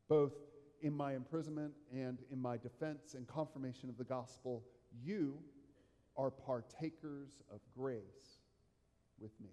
both 0.08 0.34
in 0.82 0.94
my 0.94 1.14
imprisonment 1.14 1.74
and 1.92 2.20
in 2.32 2.42
my 2.42 2.58
defense 2.58 3.14
and 3.14 3.28
confirmation 3.28 3.90
of 3.90 3.98
the 3.98 4.04
gospel. 4.04 4.64
You 5.04 5.38
are 6.18 6.32
partakers 6.32 7.30
of 7.52 7.60
grace 7.76 8.40
with 9.20 9.32
me. 9.42 9.50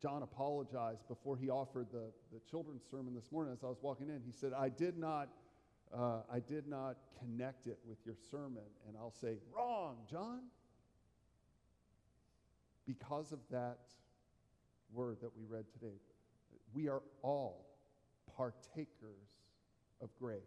John 0.00 0.22
apologized 0.22 1.06
before 1.06 1.36
he 1.36 1.48
offered 1.48 1.86
the, 1.92 2.10
the 2.32 2.40
children's 2.50 2.82
sermon 2.90 3.14
this 3.14 3.30
morning 3.30 3.52
as 3.52 3.62
I 3.62 3.68
was 3.68 3.78
walking 3.82 4.08
in. 4.08 4.20
He 4.24 4.32
said, 4.32 4.52
I 4.52 4.68
did 4.68 4.98
not. 4.98 5.28
Uh, 5.96 6.22
I 6.32 6.40
did 6.40 6.66
not 6.66 6.96
connect 7.20 7.66
it 7.66 7.78
with 7.86 7.98
your 8.04 8.16
sermon. 8.30 8.64
And 8.88 8.96
I'll 8.96 9.12
say, 9.12 9.36
Wrong, 9.54 9.98
John. 10.10 10.40
Because 12.86 13.30
of 13.30 13.38
that 13.50 13.78
word 14.92 15.18
that 15.20 15.30
we 15.36 15.44
read 15.44 15.66
today, 15.72 15.94
we 16.74 16.88
are 16.88 17.02
all 17.22 17.71
partakers 18.36 19.40
of 20.00 20.10
grace. 20.18 20.40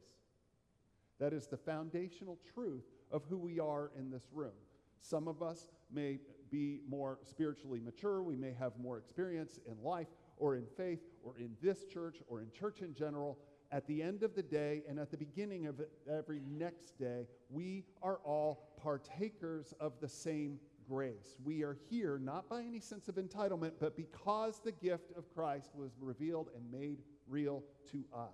That 1.20 1.34
is 1.34 1.48
the 1.48 1.58
foundational 1.58 2.38
truth 2.54 2.84
of 3.12 3.24
who 3.30 3.38
we 3.38 3.60
are 3.60 3.92
in 3.98 4.12
this 4.12 4.28
room. 4.34 4.52
Some 5.00 5.28
of 5.28 5.42
us 5.42 5.68
may 5.92 6.20
be 6.52 6.80
more 6.88 7.20
spiritually 7.24 7.80
mature, 7.80 8.22
we 8.22 8.36
may 8.36 8.54
have 8.54 8.74
more 8.78 8.98
experience 8.98 9.60
in 9.66 9.82
life 9.84 10.08
or 10.38 10.56
in 10.56 10.66
faith 10.78 11.00
or 11.24 11.38
in 11.38 11.52
this 11.62 11.86
church 11.86 12.18
or 12.28 12.42
in 12.42 12.52
church 12.52 12.82
in 12.82 12.94
general. 12.94 13.38
At 13.72 13.88
the 13.88 14.02
end 14.02 14.24
of 14.24 14.36
the 14.36 14.44
day 14.44 14.84
and 14.88 15.00
at 15.00 15.12
the 15.12 15.18
beginning 15.18 15.68
of 15.68 15.82
every 16.10 16.42
next 16.48 16.98
day, 17.00 17.28
we 17.50 17.84
are 18.02 18.20
all 18.24 18.70
partakers 18.82 19.74
of 19.80 19.94
the 20.02 20.08
same 20.08 20.60
grace. 20.88 21.36
We 21.44 21.64
are 21.64 21.78
here 21.90 22.20
not 22.22 22.48
by 22.48 22.62
any 22.62 22.80
sense 22.80 23.08
of 23.08 23.16
entitlement, 23.16 23.74
but 23.80 23.98
because 23.98 24.60
the 24.64 24.72
gift 24.72 25.12
of 25.18 25.34
Christ 25.34 25.72
was 25.76 25.92
revealed 26.00 26.50
and 26.56 26.72
made 26.72 27.00
real 27.28 27.64
to 27.92 28.04
us. 28.14 28.30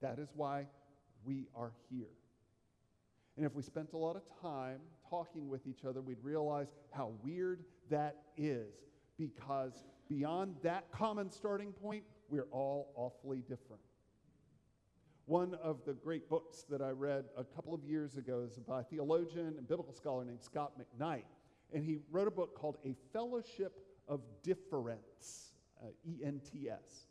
That 0.00 0.18
is 0.18 0.28
why 0.34 0.66
we 1.24 1.46
are 1.54 1.72
here. 1.90 2.06
And 3.36 3.44
if 3.44 3.54
we 3.54 3.62
spent 3.62 3.92
a 3.92 3.96
lot 3.96 4.16
of 4.16 4.22
time 4.40 4.78
talking 5.10 5.48
with 5.48 5.66
each 5.66 5.84
other, 5.84 6.00
we'd 6.00 6.22
realize 6.22 6.68
how 6.90 7.12
weird 7.22 7.64
that 7.90 8.16
is 8.36 8.72
because 9.18 9.84
beyond 10.08 10.56
that 10.62 10.90
common 10.90 11.30
starting 11.30 11.72
point, 11.72 12.04
we're 12.28 12.48
all 12.50 12.92
awfully 12.96 13.42
different. 13.42 13.82
One 15.26 15.54
of 15.62 15.84
the 15.84 15.92
great 15.92 16.28
books 16.30 16.64
that 16.70 16.80
I 16.80 16.90
read 16.90 17.24
a 17.36 17.44
couple 17.44 17.74
of 17.74 17.82
years 17.84 18.16
ago 18.16 18.46
is 18.46 18.58
by 18.58 18.80
a 18.80 18.84
theologian 18.84 19.54
and 19.58 19.66
biblical 19.68 19.92
scholar 19.92 20.24
named 20.24 20.42
Scot 20.42 20.72
McKnight. 20.78 21.24
And 21.74 21.84
he 21.84 21.98
wrote 22.12 22.28
a 22.28 22.30
book 22.30 22.54
called 22.54 22.76
A 22.84 22.94
Fellowship 23.12 23.72
of 24.06 24.20
Difference, 24.44 25.52
uh, 25.82 25.88
E 26.04 26.20
N 26.24 26.40
T 26.48 26.68
S. 26.70 27.05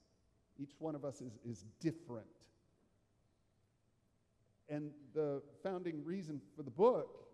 Each 0.57 0.73
one 0.79 0.95
of 0.95 1.03
us 1.03 1.21
is, 1.21 1.37
is 1.45 1.65
different. 1.79 2.27
And 4.69 4.91
the 5.13 5.41
founding 5.63 6.03
reason 6.03 6.41
for 6.55 6.63
the 6.63 6.71
book, 6.71 7.27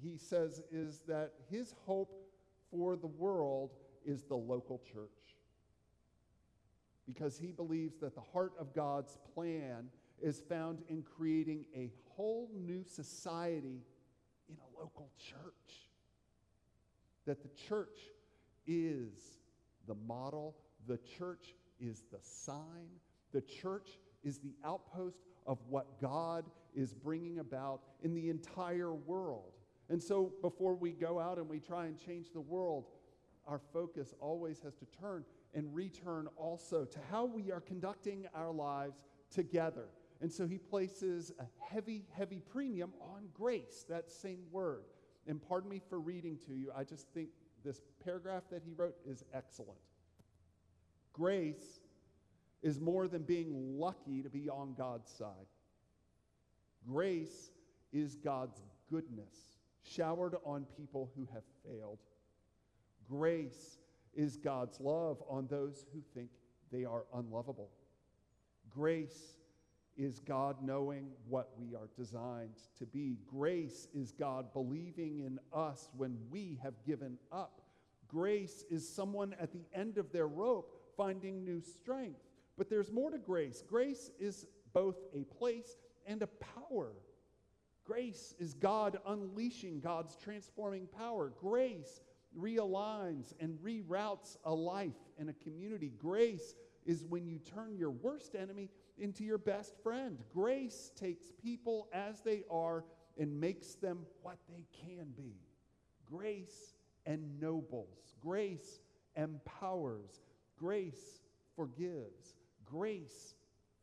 he 0.00 0.16
says, 0.16 0.62
is 0.70 1.00
that 1.08 1.32
his 1.50 1.74
hope 1.84 2.12
for 2.70 2.96
the 2.96 3.06
world 3.06 3.70
is 4.04 4.22
the 4.22 4.36
local 4.36 4.80
church. 4.92 5.08
Because 7.06 7.38
he 7.38 7.50
believes 7.50 7.98
that 7.98 8.14
the 8.14 8.20
heart 8.32 8.52
of 8.58 8.72
God's 8.72 9.18
plan 9.34 9.88
is 10.22 10.40
found 10.48 10.82
in 10.88 11.02
creating 11.02 11.64
a 11.74 11.90
whole 12.10 12.48
new 12.54 12.84
society 12.84 13.82
in 14.48 14.56
a 14.56 14.78
local 14.78 15.10
church. 15.18 15.88
That 17.26 17.42
the 17.42 17.48
church 17.68 17.98
is 18.66 19.40
the 19.88 19.94
model, 20.06 20.56
the 20.86 20.98
church 21.18 21.54
is 21.80 22.04
the 22.10 22.18
sign, 22.22 22.88
the 23.32 23.40
church 23.40 23.98
is 24.22 24.38
the 24.38 24.54
outpost 24.64 25.20
of 25.46 25.58
what 25.68 26.00
God 26.00 26.44
is 26.74 26.92
bringing 26.94 27.38
about 27.38 27.80
in 28.02 28.14
the 28.14 28.28
entire 28.28 28.92
world. 28.92 29.52
And 29.88 30.02
so 30.02 30.32
before 30.40 30.74
we 30.74 30.92
go 30.92 31.18
out 31.18 31.38
and 31.38 31.48
we 31.48 31.58
try 31.58 31.86
and 31.86 31.98
change 31.98 32.32
the 32.32 32.40
world, 32.40 32.86
our 33.46 33.60
focus 33.72 34.14
always 34.20 34.60
has 34.60 34.74
to 34.76 34.86
turn 35.00 35.24
and 35.54 35.74
return 35.74 36.28
also 36.36 36.84
to 36.84 36.98
how 37.10 37.24
we 37.24 37.50
are 37.50 37.60
conducting 37.60 38.26
our 38.34 38.52
lives 38.52 39.00
together. 39.34 39.86
And 40.20 40.30
so 40.30 40.46
he 40.46 40.58
places 40.58 41.32
a 41.40 41.44
heavy, 41.64 42.04
heavy 42.12 42.40
premium 42.40 42.92
on 43.00 43.28
grace, 43.32 43.84
that 43.88 44.10
same 44.10 44.40
word. 44.52 44.84
And 45.26 45.40
pardon 45.42 45.70
me 45.70 45.80
for 45.88 45.98
reading 45.98 46.38
to 46.46 46.54
you, 46.54 46.70
I 46.76 46.84
just 46.84 47.08
think 47.08 47.30
this 47.64 47.80
paragraph 48.04 48.44
that 48.50 48.62
he 48.64 48.72
wrote 48.72 48.96
is 49.06 49.24
excellent. 49.34 49.78
Grace 51.20 51.80
is 52.62 52.80
more 52.80 53.06
than 53.06 53.22
being 53.24 53.78
lucky 53.78 54.22
to 54.22 54.30
be 54.30 54.48
on 54.48 54.72
God's 54.72 55.10
side. 55.10 55.48
Grace 56.88 57.50
is 57.92 58.16
God's 58.16 58.62
goodness 58.90 59.34
showered 59.82 60.36
on 60.46 60.64
people 60.78 61.10
who 61.14 61.28
have 61.34 61.42
failed. 61.62 61.98
Grace 63.06 63.76
is 64.14 64.38
God's 64.38 64.80
love 64.80 65.22
on 65.28 65.46
those 65.46 65.84
who 65.92 66.00
think 66.14 66.30
they 66.72 66.86
are 66.86 67.04
unlovable. 67.14 67.68
Grace 68.70 69.36
is 69.98 70.20
God 70.20 70.56
knowing 70.62 71.08
what 71.28 71.50
we 71.58 71.74
are 71.74 71.90
designed 71.98 72.56
to 72.78 72.86
be. 72.86 73.18
Grace 73.30 73.88
is 73.94 74.12
God 74.12 74.54
believing 74.54 75.20
in 75.20 75.38
us 75.52 75.90
when 75.98 76.16
we 76.30 76.58
have 76.62 76.82
given 76.86 77.18
up. 77.30 77.60
Grace 78.08 78.64
is 78.70 78.88
someone 78.88 79.34
at 79.38 79.52
the 79.52 79.66
end 79.74 79.98
of 79.98 80.10
their 80.12 80.26
rope 80.26 80.79
finding 80.96 81.44
new 81.44 81.60
strength. 81.60 82.20
But 82.56 82.68
there's 82.68 82.92
more 82.92 83.10
to 83.10 83.18
grace. 83.18 83.62
Grace 83.66 84.10
is 84.18 84.46
both 84.72 84.96
a 85.14 85.24
place 85.24 85.76
and 86.06 86.22
a 86.22 86.26
power. 86.26 86.92
Grace 87.84 88.34
is 88.38 88.54
God 88.54 88.98
unleashing 89.06 89.80
God's 89.80 90.16
transforming 90.16 90.86
power. 90.86 91.32
Grace 91.40 92.00
realigns 92.38 93.32
and 93.40 93.58
reroutes 93.58 94.36
a 94.44 94.54
life 94.54 94.92
and 95.18 95.30
a 95.30 95.34
community. 95.34 95.92
Grace 95.98 96.54
is 96.86 97.04
when 97.04 97.26
you 97.26 97.38
turn 97.38 97.76
your 97.76 97.90
worst 97.90 98.34
enemy 98.34 98.70
into 98.98 99.24
your 99.24 99.38
best 99.38 99.74
friend. 99.82 100.18
Grace 100.32 100.92
takes 100.96 101.26
people 101.42 101.88
as 101.92 102.20
they 102.20 102.44
are 102.50 102.84
and 103.18 103.40
makes 103.40 103.74
them 103.74 104.06
what 104.22 104.38
they 104.48 104.64
can 104.86 105.06
be. 105.16 105.34
Grace 106.06 106.74
ennobles, 107.06 108.14
grace 108.20 108.80
empowers, 109.16 110.20
grace 110.60 111.20
forgives, 111.56 112.34
grace 112.64 113.34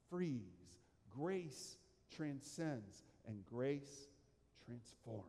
frees, 0.09 0.79
grace 1.09 1.77
transcends, 2.15 3.03
and 3.27 3.43
grace 3.45 4.07
transforms. 4.63 5.23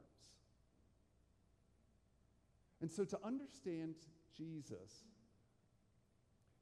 And 2.80 2.90
so 2.90 3.04
to 3.04 3.18
understand 3.24 3.94
Jesus 4.36 5.04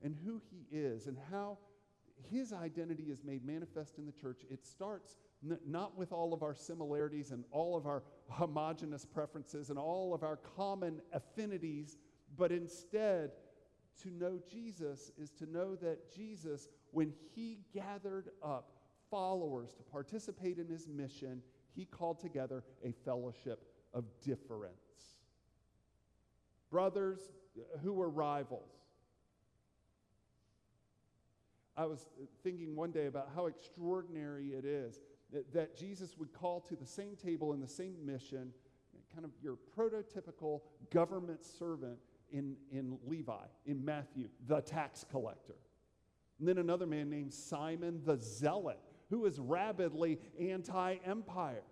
and 0.03 0.17
who 0.25 0.41
he 0.51 0.67
is 0.75 1.07
and 1.07 1.17
how 1.31 1.59
his 2.31 2.53
identity 2.53 3.05
is 3.05 3.23
made 3.23 3.45
manifest 3.45 3.99
in 3.99 4.07
the 4.07 4.13
church, 4.13 4.43
it 4.51 4.65
starts 4.65 5.17
n- 5.45 5.59
not 5.67 5.97
with 5.99 6.13
all 6.13 6.33
of 6.33 6.43
our 6.43 6.55
similarities 6.55 7.33
and 7.33 7.45
all 7.51 7.77
of 7.77 7.87
our 7.87 8.03
homogenous 8.29 9.05
preferences 9.05 9.69
and 9.69 9.79
all 9.79 10.15
of 10.15 10.23
our 10.23 10.37
common 10.37 11.01
affinities, 11.13 11.99
but 12.39 12.51
instead, 12.51 13.33
to 14.03 14.11
know 14.11 14.39
Jesus 14.51 15.11
is 15.19 15.31
to 15.33 15.47
know 15.47 15.75
that 15.77 16.15
Jesus, 16.15 16.69
when 16.91 17.13
he 17.35 17.61
gathered 17.73 18.31
up 18.43 18.73
followers 19.11 19.73
to 19.77 19.83
participate 19.83 20.59
in 20.59 20.69
his 20.69 20.89
mission, 20.89 21.43
he 21.75 21.85
called 21.85 22.19
together 22.19 22.65
a 22.85 22.93
fellowship 23.05 23.65
of 23.95 24.05
difference. 24.23 24.75
Brothers 26.71 27.21
uh, 27.57 27.79
who 27.79 27.93
were 27.93 28.11
rivals, 28.11 28.73
I 31.77 31.85
was 31.85 32.07
thinking 32.43 32.75
one 32.75 32.91
day 32.91 33.07
about 33.07 33.29
how 33.35 33.47
extraordinary 33.47 34.49
it 34.49 34.65
is 34.65 35.01
that, 35.33 35.53
that, 35.53 35.77
Jesus 35.77 36.17
would 36.17 36.33
call 36.33 36.61
to 36.61 36.77
the 36.77 36.87
same 36.87 37.17
table 37.17 37.53
in 37.53 37.61
the 37.61 37.69
same 37.69 37.95
mission, 38.05 38.53
kind 39.13 39.25
of 39.25 39.33
your 39.43 39.59
prototypical 39.77 40.61
government 40.91 41.45
servant 41.45 41.99
in, 42.33 42.57
in 42.71 42.99
Levi, 43.07 43.45
in 43.65 43.85
Matthew, 43.85 44.29
the 44.47 44.61
tax 44.61 45.05
collector. 45.11 45.57
And 46.39 46.47
then 46.47 46.59
another 46.59 46.87
man 46.87 47.09
named 47.09 47.33
Simon 47.33 48.01
the 48.05 48.19
Zealot, 48.21 48.79
who 49.11 49.25
is 49.27 49.39
rabidly 49.39 50.19
anti 50.39 50.97
empire. 51.05 51.63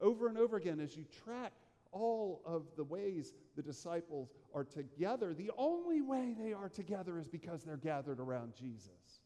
Over 0.00 0.28
and 0.28 0.38
over 0.38 0.56
again, 0.56 0.80
as 0.80 0.96
you 0.96 1.04
track 1.24 1.52
all 1.90 2.42
of 2.44 2.64
the 2.76 2.84
ways 2.84 3.34
the 3.56 3.62
disciples 3.62 4.30
are 4.54 4.64
together, 4.64 5.34
the 5.34 5.50
only 5.56 6.00
way 6.00 6.34
they 6.38 6.52
are 6.52 6.68
together 6.68 7.18
is 7.18 7.26
because 7.26 7.64
they're 7.64 7.76
gathered 7.76 8.20
around 8.20 8.54
Jesus. 8.54 9.20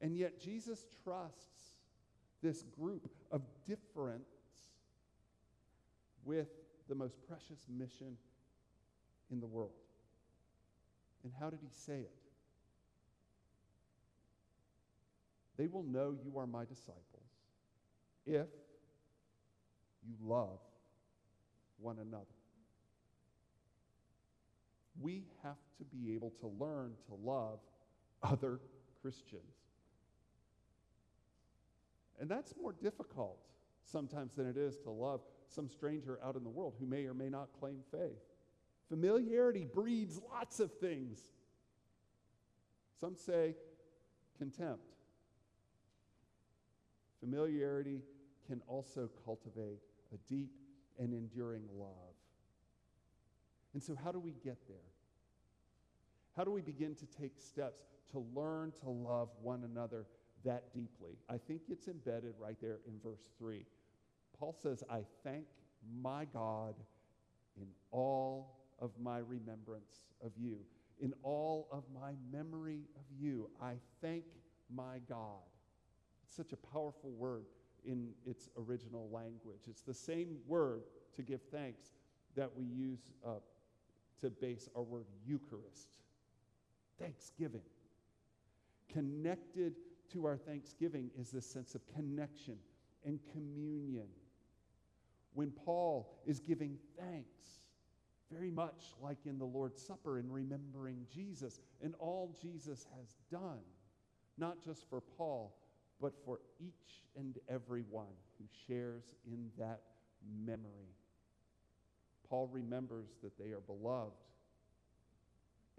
And 0.00 0.16
yet, 0.16 0.40
Jesus 0.40 0.86
trusts 1.04 1.76
this 2.42 2.62
group 2.62 3.08
of 3.30 3.42
difference 3.66 4.24
with 6.24 6.48
the 6.88 6.94
most 6.94 7.16
precious 7.26 7.66
mission 7.68 8.16
in 9.30 9.40
the 9.40 9.46
world. 9.46 9.72
And 11.24 11.32
how 11.38 11.50
did 11.50 11.60
he 11.62 11.68
say 11.70 12.00
it? 12.00 12.14
They 15.56 15.66
will 15.66 15.84
know 15.84 16.16
you 16.24 16.38
are 16.38 16.46
my 16.46 16.64
disciples 16.64 17.04
if 18.26 18.46
you 20.04 20.14
love 20.22 20.58
one 21.78 21.98
another. 21.98 22.24
We 25.00 25.24
have 25.42 25.56
to 25.78 25.84
be 25.84 26.14
able 26.14 26.32
to 26.40 26.46
learn 26.46 26.92
to 27.06 27.14
love 27.14 27.60
other 28.22 28.60
Christians. 29.00 29.42
And 32.20 32.30
that's 32.30 32.54
more 32.60 32.72
difficult 32.72 33.38
sometimes 33.84 34.36
than 34.36 34.46
it 34.46 34.56
is 34.56 34.76
to 34.78 34.90
love 34.90 35.20
some 35.54 35.68
stranger 35.68 36.18
out 36.24 36.36
in 36.36 36.44
the 36.44 36.50
world 36.50 36.74
who 36.78 36.86
may 36.86 37.04
or 37.06 37.14
may 37.14 37.28
not 37.28 37.48
claim 37.58 37.78
faith. 37.90 38.22
Familiarity 38.88 39.66
breeds 39.72 40.20
lots 40.30 40.60
of 40.60 40.72
things. 40.74 41.20
Some 43.00 43.16
say 43.16 43.54
contempt. 44.38 44.94
Familiarity 47.20 48.02
can 48.46 48.60
also 48.66 49.08
cultivate 49.24 49.80
a 50.12 50.16
deep 50.28 50.50
and 50.98 51.12
enduring 51.12 51.62
love. 51.78 51.88
And 53.74 53.82
so, 53.82 53.96
how 54.04 54.12
do 54.12 54.18
we 54.18 54.32
get 54.44 54.58
there? 54.68 54.76
How 56.36 56.44
do 56.44 56.50
we 56.50 56.60
begin 56.60 56.94
to 56.96 57.06
take 57.06 57.32
steps 57.38 57.84
to 58.12 58.24
learn 58.34 58.72
to 58.82 58.90
love 58.90 59.28
one 59.40 59.64
another 59.64 60.06
that 60.44 60.72
deeply? 60.74 61.18
I 61.28 61.38
think 61.38 61.62
it's 61.68 61.88
embedded 61.88 62.34
right 62.38 62.56
there 62.60 62.80
in 62.86 62.98
verse 63.02 63.22
3. 63.38 63.64
Paul 64.42 64.56
says, 64.60 64.82
I 64.90 65.02
thank 65.22 65.44
my 66.02 66.24
God 66.24 66.74
in 67.56 67.68
all 67.92 68.58
of 68.80 68.90
my 69.00 69.18
remembrance 69.18 70.02
of 70.20 70.32
you. 70.36 70.58
In 70.98 71.14
all 71.22 71.68
of 71.70 71.84
my 71.94 72.14
memory 72.32 72.80
of 72.96 73.04
you, 73.16 73.48
I 73.62 73.74
thank 74.00 74.24
my 74.74 74.98
God. 75.08 75.46
It's 76.24 76.34
such 76.34 76.52
a 76.52 76.56
powerful 76.56 77.10
word 77.10 77.44
in 77.84 78.08
its 78.26 78.48
original 78.58 79.08
language. 79.12 79.68
It's 79.70 79.82
the 79.82 79.94
same 79.94 80.38
word 80.48 80.82
to 81.14 81.22
give 81.22 81.42
thanks 81.52 81.92
that 82.34 82.50
we 82.52 82.64
use 82.64 83.12
uh, 83.24 83.34
to 84.22 84.30
base 84.30 84.68
our 84.74 84.82
word 84.82 85.06
Eucharist. 85.24 85.86
Thanksgiving. 86.98 87.62
Connected 88.92 89.74
to 90.12 90.26
our 90.26 90.36
thanksgiving 90.36 91.12
is 91.16 91.30
this 91.30 91.46
sense 91.46 91.76
of 91.76 91.82
connection 91.94 92.56
and 93.04 93.20
communion. 93.32 94.08
When 95.34 95.50
Paul 95.50 96.12
is 96.26 96.40
giving 96.40 96.78
thanks, 96.98 97.60
very 98.30 98.50
much 98.50 98.94
like 99.00 99.18
in 99.26 99.38
the 99.38 99.44
Lord's 99.44 99.82
Supper 99.82 100.18
in 100.18 100.30
remembering 100.30 101.06
Jesus 101.12 101.60
and 101.82 101.94
all 101.98 102.36
Jesus 102.40 102.86
has 102.96 103.16
done, 103.30 103.60
not 104.38 104.62
just 104.64 104.88
for 104.88 105.00
Paul, 105.00 105.54
but 106.00 106.14
for 106.24 106.40
each 106.58 107.02
and 107.16 107.38
every 107.48 107.84
one 107.90 108.14
who 108.38 108.44
shares 108.66 109.04
in 109.26 109.50
that 109.58 109.82
memory. 110.44 110.96
Paul 112.28 112.48
remembers 112.50 113.10
that 113.22 113.38
they 113.38 113.52
are 113.52 113.60
beloved. 113.60 114.12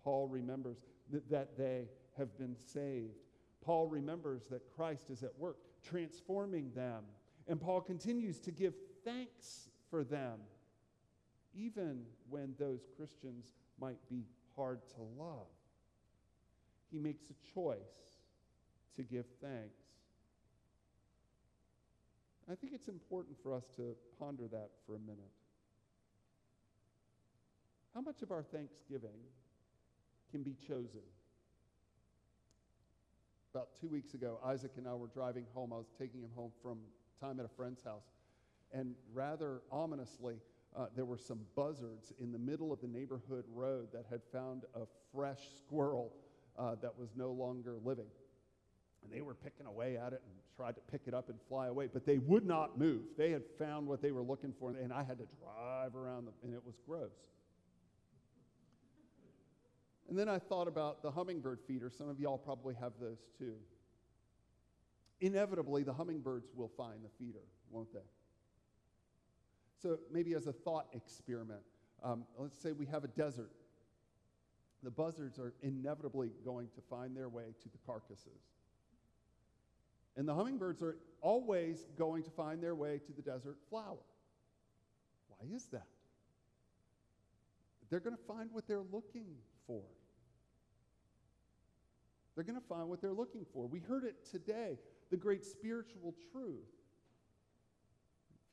Paul 0.04 0.28
remembers 0.28 0.78
that, 1.12 1.30
that 1.30 1.58
they 1.58 1.88
have 2.18 2.38
been 2.38 2.56
saved. 2.56 3.18
Paul 3.64 3.88
remembers 3.88 4.44
that 4.52 4.62
Christ 4.76 5.10
is 5.10 5.24
at 5.24 5.38
work 5.40 5.58
transforming 5.84 6.72
them. 6.76 7.04
And 7.48 7.60
Paul 7.60 7.82
continues 7.82 8.40
to 8.42 8.52
give 8.52 8.74
thanks 9.04 9.70
for 9.90 10.04
them, 10.04 10.40
even 11.56 12.04
when 12.30 12.56
those 12.60 12.88
Christians 12.96 13.54
might 13.80 13.98
be 14.10 14.26
hard 14.56 14.80
to 14.96 15.02
love. 15.18 15.48
He 16.92 17.00
makes 17.00 17.24
a 17.30 17.54
choice 17.54 17.78
to 18.96 19.04
give 19.04 19.26
thanks. 19.42 19.84
I 22.52 22.56
think 22.56 22.74
it's 22.74 22.88
important 22.88 23.38
for 23.42 23.54
us 23.54 23.64
to 23.78 23.96
ponder 24.20 24.48
that 24.52 24.70
for 24.86 24.96
a 24.96 25.00
minute. 25.00 25.32
How 27.94 28.02
much 28.02 28.22
of 28.22 28.32
our 28.32 28.44
thanksgiving 28.44 29.18
can 30.32 30.44
be 30.44 30.56
chosen? 30.68 31.02
About 33.54 33.70
two 33.80 33.88
weeks 33.88 34.16
ago, 34.16 34.40
Isaac 34.44 34.72
and 34.78 34.88
I 34.88 34.96
were 34.96 35.08
driving 35.08 35.46
home. 35.54 35.72
I 35.72 35.78
was 35.78 35.92
taking 35.98 36.22
him 36.22 36.32
home 36.36 36.52
from 36.62 36.80
time 37.22 37.40
at 37.40 37.46
a 37.46 37.50
friend's 37.50 37.84
house. 37.84 38.13
And 38.74 38.96
rather 39.14 39.62
ominously, 39.72 40.36
uh, 40.76 40.88
there 40.96 41.06
were 41.06 41.18
some 41.18 41.42
buzzards 41.56 42.12
in 42.20 42.32
the 42.32 42.40
middle 42.40 42.74
of 42.74 42.82
the 42.82 42.88
neighborhood 42.88 43.46
road 43.54 43.90
that 43.94 44.06
had 44.10 44.22
found 44.32 44.64
a 44.76 44.86
fresh 45.14 45.42
squirrel 45.60 46.12
uh, 46.58 46.76
that 46.82 46.98
was 46.98 47.10
no 47.16 47.32
longer 47.32 47.78
living. 47.84 48.08
And 49.04 49.12
they 49.12 49.22
were 49.22 49.36
picking 49.36 49.68
away 49.68 49.98
at 49.98 50.14
it 50.14 50.22
and 50.26 50.34
tried 50.56 50.76
to 50.76 50.82
pick 50.92 51.02
it 51.06 51.14
up 51.14 51.30
and 51.30 51.38
fly 51.48 51.68
away, 51.68 51.88
but 51.92 52.06
they 52.06 52.18
would 52.18 52.46
not 52.46 52.80
move. 52.80 53.02
They 53.18 53.32
had 53.32 53.44
found 53.60 53.88
what 53.88 54.02
they 54.02 54.12
were 54.12 54.24
looking 54.24 54.54
for, 54.60 54.70
and 54.72 54.94
I 54.94 55.04
had 55.04 55.18
to 55.20 55.28
drive 55.40 55.96
around 55.96 56.26
them, 56.26 56.34
and 56.44 56.54
it 56.54 56.64
was 56.66 56.76
gross. 56.88 57.12
And 60.10 60.18
then 60.18 60.30
I 60.30 60.40
thought 60.40 60.68
about 60.68 61.02
the 61.02 61.12
hummingbird 61.12 61.60
feeder. 61.68 61.90
Some 61.90 62.10
of 62.10 62.20
y'all 62.20 62.38
probably 62.38 62.76
have 62.76 62.94
those 63.00 63.20
too. 63.38 63.56
Inevitably, 65.22 65.84
the 65.84 65.94
hummingbirds 65.94 66.48
will 66.56 66.72
find 66.76 67.04
the 67.04 67.10
feeder, 67.18 67.44
won't 67.72 67.94
they? 67.94 68.00
So, 69.84 70.00
maybe 70.14 70.34
as 70.34 70.48
a 70.48 70.54
thought 70.54 70.88
experiment, 70.94 71.60
um, 72.02 72.24
let's 72.38 72.58
say 72.58 72.72
we 72.72 72.86
have 72.86 73.04
a 73.04 73.10
desert. 73.10 73.52
The 74.82 74.90
buzzards 74.90 75.40
are 75.40 75.54
inevitably 75.62 76.32
going 76.46 76.70
to 76.76 76.82
find 76.90 77.18
their 77.18 77.28
way 77.28 77.54
to 77.62 77.70
the 77.70 77.78
carcasses. 77.86 78.48
And 80.16 80.26
the 80.26 80.34
hummingbirds 80.34 80.82
are 80.82 80.96
always 81.20 81.86
going 81.98 82.24
to 82.24 82.30
find 82.30 82.64
their 82.64 82.76
way 82.76 83.02
to 83.06 83.12
the 83.12 83.22
desert 83.22 83.58
flower. 83.70 83.98
Why 85.28 85.54
is 85.54 85.66
that? 85.74 85.88
They're 87.90 88.00
going 88.00 88.16
to 88.16 88.24
find 88.24 88.50
what 88.54 88.70
they're 88.70 88.86
looking 88.90 89.36
for. 89.68 89.84
They're 92.36 92.46
going 92.46 92.60
to 92.60 92.68
find 92.68 92.88
what 92.88 93.02
they're 93.02 93.12
looking 93.12 93.46
for. 93.54 93.68
We 93.68 93.80
heard 93.80 94.06
it 94.06 94.16
today, 94.32 94.78
the 95.12 95.18
great 95.18 95.44
spiritual 95.44 96.16
truth. 96.32 96.70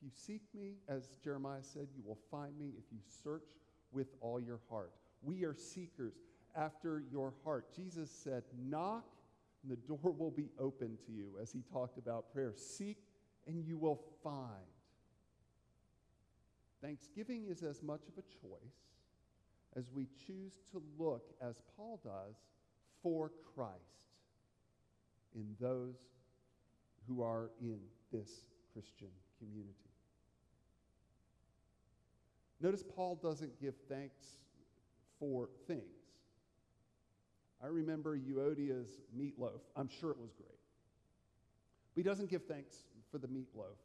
If 0.01 0.05
you 0.05 0.11
seek 0.15 0.43
me, 0.55 0.77
as 0.89 1.11
Jeremiah 1.23 1.63
said, 1.63 1.89
you 1.95 2.03
will 2.07 2.19
find 2.31 2.59
me 2.59 2.73
if 2.79 2.85
you 2.91 2.99
search 3.23 3.49
with 3.93 4.09
all 4.21 4.41
your 4.41 4.61
heart. 4.71 4.93
We 5.23 5.45
are 5.45 5.55
seekers 5.55 6.15
after 6.57 7.03
your 7.13 7.35
heart. 7.45 7.67
Jesus 7.77 8.11
said, 8.11 8.45
Knock, 8.59 9.05
and 9.63 9.71
the 9.71 9.77
door 9.77 10.15
will 10.17 10.31
be 10.31 10.49
open 10.59 10.97
to 11.07 11.13
you, 11.13 11.35
as 11.41 11.53
he 11.53 11.63
talked 11.71 11.99
about 11.99 12.33
prayer. 12.33 12.55
Seek, 12.57 12.97
and 13.47 13.63
you 13.63 13.77
will 13.77 14.01
find. 14.25 14.47
Thanksgiving 16.83 17.45
is 17.47 17.63
as 17.63 17.83
much 17.83 18.03
of 18.09 18.17
a 18.17 18.23
choice 18.23 18.81
as 19.77 19.91
we 19.93 20.09
choose 20.27 20.61
to 20.73 20.83
look, 20.99 21.25
as 21.43 21.61
Paul 21.77 22.01
does, 22.03 22.37
for 23.03 23.31
Christ 23.55 23.75
in 25.35 25.55
those 25.61 25.97
who 27.07 27.23
are 27.23 27.51
in 27.61 27.79
this 28.11 28.47
Christian 28.73 29.11
community. 29.39 29.90
Notice 32.61 32.83
Paul 32.83 33.19
doesn't 33.23 33.59
give 33.61 33.75
thanks 33.89 34.27
for 35.19 35.49
things. 35.67 35.83
I 37.63 37.67
remember 37.67 38.17
Euodia's 38.17 39.01
meatloaf. 39.17 39.61
I'm 39.77 39.89
sure 39.89 40.11
it 40.11 40.19
was 40.19 40.33
great. 40.33 40.49
But 41.95 42.01
he 42.01 42.03
doesn't 42.03 42.31
give 42.31 42.45
thanks 42.45 42.77
for 43.11 43.19
the 43.19 43.29
meatloaf 43.29 43.79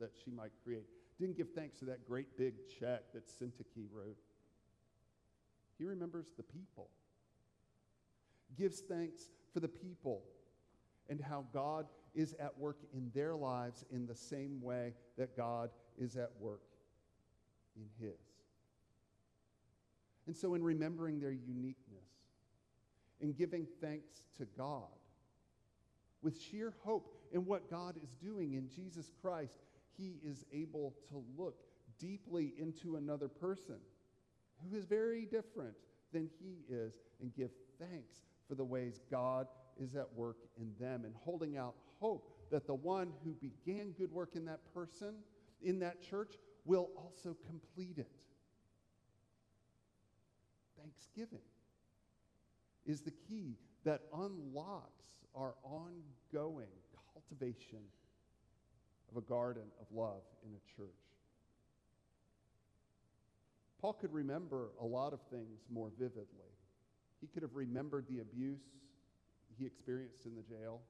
that 0.00 0.12
she 0.24 0.30
might 0.30 0.52
create. 0.64 0.86
Didn't 1.18 1.36
give 1.36 1.50
thanks 1.50 1.78
for 1.78 1.84
that 1.86 2.06
great 2.06 2.36
big 2.38 2.54
check 2.78 3.12
that 3.12 3.28
Syntyche 3.28 3.86
wrote. 3.92 4.16
He 5.78 5.84
remembers 5.84 6.26
the 6.36 6.42
people. 6.42 6.88
Gives 8.56 8.80
thanks 8.80 9.30
for 9.52 9.60
the 9.60 9.68
people 9.68 10.22
and 11.08 11.20
how 11.20 11.44
God 11.52 11.86
is 12.14 12.34
at 12.40 12.56
work 12.58 12.78
in 12.92 13.10
their 13.14 13.34
lives 13.34 13.84
in 13.92 14.06
the 14.06 14.14
same 14.14 14.60
way 14.60 14.94
that 15.18 15.36
God 15.36 15.70
is 15.98 16.16
at 16.16 16.30
work 16.40 16.62
in 17.80 18.06
his. 18.06 18.20
And 20.26 20.36
so, 20.36 20.54
in 20.54 20.62
remembering 20.62 21.18
their 21.18 21.32
uniqueness, 21.32 22.04
in 23.20 23.32
giving 23.32 23.66
thanks 23.80 24.22
to 24.38 24.46
God, 24.56 24.86
with 26.22 26.40
sheer 26.40 26.74
hope 26.84 27.16
in 27.32 27.46
what 27.46 27.70
God 27.70 27.96
is 28.02 28.14
doing 28.14 28.54
in 28.54 28.68
Jesus 28.68 29.10
Christ, 29.20 29.58
he 29.96 30.20
is 30.24 30.44
able 30.52 30.94
to 31.08 31.24
look 31.36 31.56
deeply 31.98 32.52
into 32.58 32.96
another 32.96 33.28
person 33.28 33.76
who 34.62 34.76
is 34.76 34.84
very 34.84 35.24
different 35.24 35.74
than 36.12 36.28
he 36.40 36.64
is 36.68 36.92
and 37.20 37.34
give 37.34 37.50
thanks 37.78 38.22
for 38.48 38.54
the 38.54 38.64
ways 38.64 39.00
God 39.10 39.46
is 39.80 39.94
at 39.94 40.12
work 40.14 40.36
in 40.58 40.72
them 40.78 41.04
and 41.04 41.14
holding 41.24 41.56
out 41.56 41.74
hope 42.00 42.30
that 42.50 42.66
the 42.66 42.74
one 42.74 43.12
who 43.24 43.34
began 43.34 43.92
good 43.92 44.10
work 44.10 44.34
in 44.34 44.44
that 44.46 44.60
person, 44.74 45.14
in 45.62 45.78
that 45.80 46.02
church, 46.02 46.34
will 46.64 46.88
also 46.96 47.36
complete 47.46 47.98
it. 47.98 48.24
Thanksgiving 50.78 51.44
is 52.86 53.02
the 53.02 53.12
key 53.28 53.56
that 53.84 54.02
unlocks 54.14 55.04
our 55.34 55.54
ongoing 55.62 56.68
cultivation 57.14 57.80
of 59.10 59.16
a 59.16 59.26
garden 59.26 59.64
of 59.80 59.86
love 59.94 60.22
in 60.44 60.50
a 60.52 60.76
church. 60.76 60.88
Paul 63.80 63.94
could 63.94 64.12
remember 64.12 64.68
a 64.80 64.84
lot 64.84 65.12
of 65.12 65.20
things 65.30 65.60
more 65.70 65.90
vividly. 65.98 66.52
He 67.20 67.26
could 67.26 67.42
have 67.42 67.54
remembered 67.54 68.06
the 68.08 68.20
abuse 68.20 68.60
he 69.58 69.66
experienced 69.66 70.26
in 70.26 70.34
the 70.34 70.42
jail. 70.42 70.80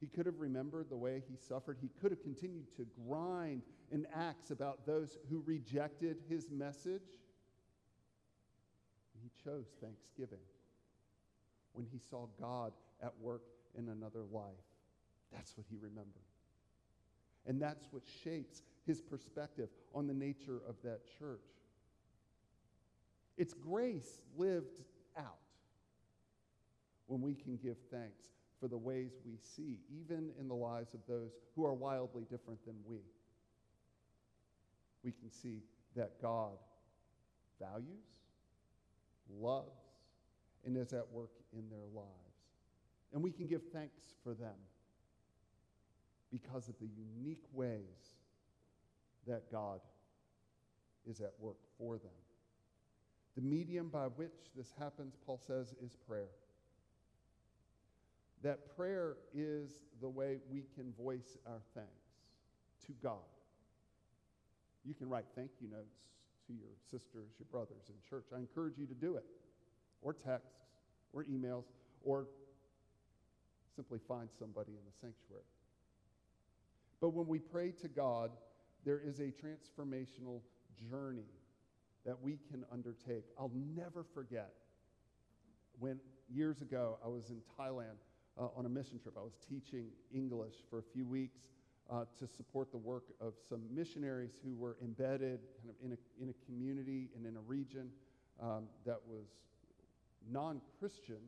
He 0.00 0.06
could 0.06 0.24
have 0.24 0.40
remembered 0.40 0.88
the 0.88 0.96
way 0.96 1.22
he 1.28 1.36
suffered. 1.36 1.76
He 1.80 1.90
could 2.00 2.10
have 2.10 2.22
continued 2.22 2.74
to 2.76 2.86
grind 3.06 3.62
in 3.92 4.06
acts 4.14 4.50
about 4.50 4.86
those 4.86 5.18
who 5.28 5.42
rejected 5.46 6.16
his 6.28 6.50
message. 6.50 7.02
He 9.22 9.30
chose 9.44 9.66
thanksgiving 9.82 10.38
when 11.74 11.86
he 11.92 11.98
saw 11.98 12.26
God 12.40 12.72
at 13.02 13.12
work 13.20 13.42
in 13.76 13.88
another 13.88 14.24
life. 14.32 14.44
That's 15.32 15.56
what 15.56 15.66
he 15.68 15.76
remembered. 15.76 16.22
And 17.46 17.60
that's 17.60 17.86
what 17.90 18.02
shapes 18.24 18.62
his 18.86 19.02
perspective 19.02 19.68
on 19.94 20.06
the 20.06 20.14
nature 20.14 20.62
of 20.66 20.76
that 20.82 21.00
church. 21.18 21.40
It's 23.36 23.52
grace 23.52 24.20
lived 24.36 24.80
out 25.18 25.38
when 27.06 27.20
we 27.20 27.34
can 27.34 27.56
give 27.56 27.76
thanks 27.90 28.26
for 28.60 28.68
the 28.68 28.76
ways 28.76 29.12
we 29.24 29.38
see, 29.56 29.78
even 29.90 30.30
in 30.38 30.46
the 30.46 30.54
lives 30.54 30.92
of 30.92 31.00
those 31.08 31.30
who 31.56 31.64
are 31.64 31.72
wildly 31.72 32.24
different 32.30 32.64
than 32.66 32.74
we. 32.86 32.98
We 35.02 35.12
can 35.12 35.30
see 35.30 35.62
that 35.96 36.20
God 36.20 36.58
values, 37.58 38.04
loves, 39.40 39.80
and 40.64 40.76
is 40.76 40.92
at 40.92 41.10
work 41.10 41.30
in 41.52 41.68
their 41.70 41.86
lives. 41.94 42.08
And 43.12 43.22
we 43.22 43.32
can 43.32 43.46
give 43.46 43.62
thanks 43.72 44.14
for 44.22 44.34
them 44.34 44.54
because 46.30 46.68
of 46.68 46.74
the 46.80 46.88
unique 47.18 47.44
ways 47.52 48.14
that 49.26 49.50
God 49.50 49.80
is 51.08 51.20
at 51.20 51.32
work 51.40 51.56
for 51.78 51.96
them. 51.96 52.10
The 53.36 53.42
medium 53.42 53.88
by 53.88 54.04
which 54.04 54.50
this 54.56 54.72
happens, 54.78 55.14
Paul 55.24 55.40
says, 55.44 55.74
is 55.82 55.96
prayer. 56.06 56.28
That 58.42 58.74
prayer 58.76 59.16
is 59.34 59.70
the 60.00 60.08
way 60.08 60.38
we 60.50 60.64
can 60.74 60.92
voice 60.92 61.36
our 61.46 61.60
thanks 61.74 61.90
to 62.86 62.92
God. 63.02 63.18
You 64.84 64.94
can 64.94 65.08
write 65.08 65.26
thank 65.34 65.50
you 65.60 65.68
notes 65.68 65.98
to 66.46 66.54
your 66.54 66.70
sisters, 66.90 67.32
your 67.38 67.46
brothers 67.50 67.88
in 67.88 67.94
church. 68.08 68.26
I 68.34 68.38
encourage 68.38 68.78
you 68.78 68.86
to 68.86 68.94
do 68.94 69.16
it, 69.16 69.24
or 70.00 70.14
texts, 70.14 70.56
or 71.12 71.24
emails, 71.24 71.64
or 72.02 72.28
simply 73.76 73.98
find 74.08 74.28
somebody 74.38 74.72
in 74.72 74.84
the 74.86 74.92
sanctuary. 75.00 75.44
But 77.00 77.10
when 77.10 77.26
we 77.26 77.38
pray 77.38 77.72
to 77.82 77.88
God, 77.88 78.30
there 78.84 79.00
is 79.00 79.20
a 79.20 79.32
transformational 79.32 80.40
journey 80.90 81.28
that 82.06 82.20
we 82.20 82.38
can 82.50 82.64
undertake. 82.72 83.24
I'll 83.38 83.52
never 83.76 84.04
forget 84.14 84.52
when 85.78 85.98
years 86.32 86.62
ago 86.62 86.98
I 87.04 87.08
was 87.08 87.30
in 87.30 87.42
Thailand 87.58 87.96
uh, 88.40 88.48
on 88.56 88.66
a 88.66 88.68
mission 88.68 88.98
trip. 88.98 89.14
I 89.16 89.22
was 89.22 89.36
teaching 89.48 89.86
English 90.14 90.54
for 90.68 90.78
a 90.78 90.82
few 90.82 91.04
weeks 91.04 91.40
uh, 91.90 92.04
to 92.18 92.26
support 92.26 92.70
the 92.70 92.78
work 92.78 93.04
of 93.20 93.34
some 93.48 93.60
missionaries 93.72 94.38
who 94.42 94.54
were 94.54 94.76
embedded 94.82 95.40
kind 95.58 95.68
of 95.68 95.74
in 95.84 95.92
a, 95.92 96.22
in 96.22 96.30
a 96.30 96.46
community 96.46 97.10
and 97.14 97.26
in 97.26 97.36
a 97.36 97.40
region 97.40 97.90
um, 98.40 98.64
that 98.86 98.98
was 99.06 99.26
non 100.30 100.60
Christian. 100.78 101.20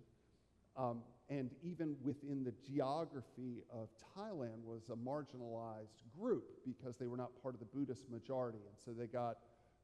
Um, 0.76 1.02
and 1.28 1.50
even 1.62 1.96
within 2.02 2.44
the 2.44 2.52
geography 2.66 3.62
of 3.70 3.88
Thailand 4.16 4.64
was 4.64 4.88
a 4.90 4.96
marginalized 4.96 6.02
group 6.18 6.44
because 6.64 6.96
they 6.96 7.06
were 7.06 7.16
not 7.16 7.30
part 7.42 7.54
of 7.54 7.60
the 7.60 7.66
Buddhist 7.66 8.10
majority. 8.10 8.58
And 8.66 8.76
so 8.82 8.92
they 8.92 9.06
got 9.06 9.36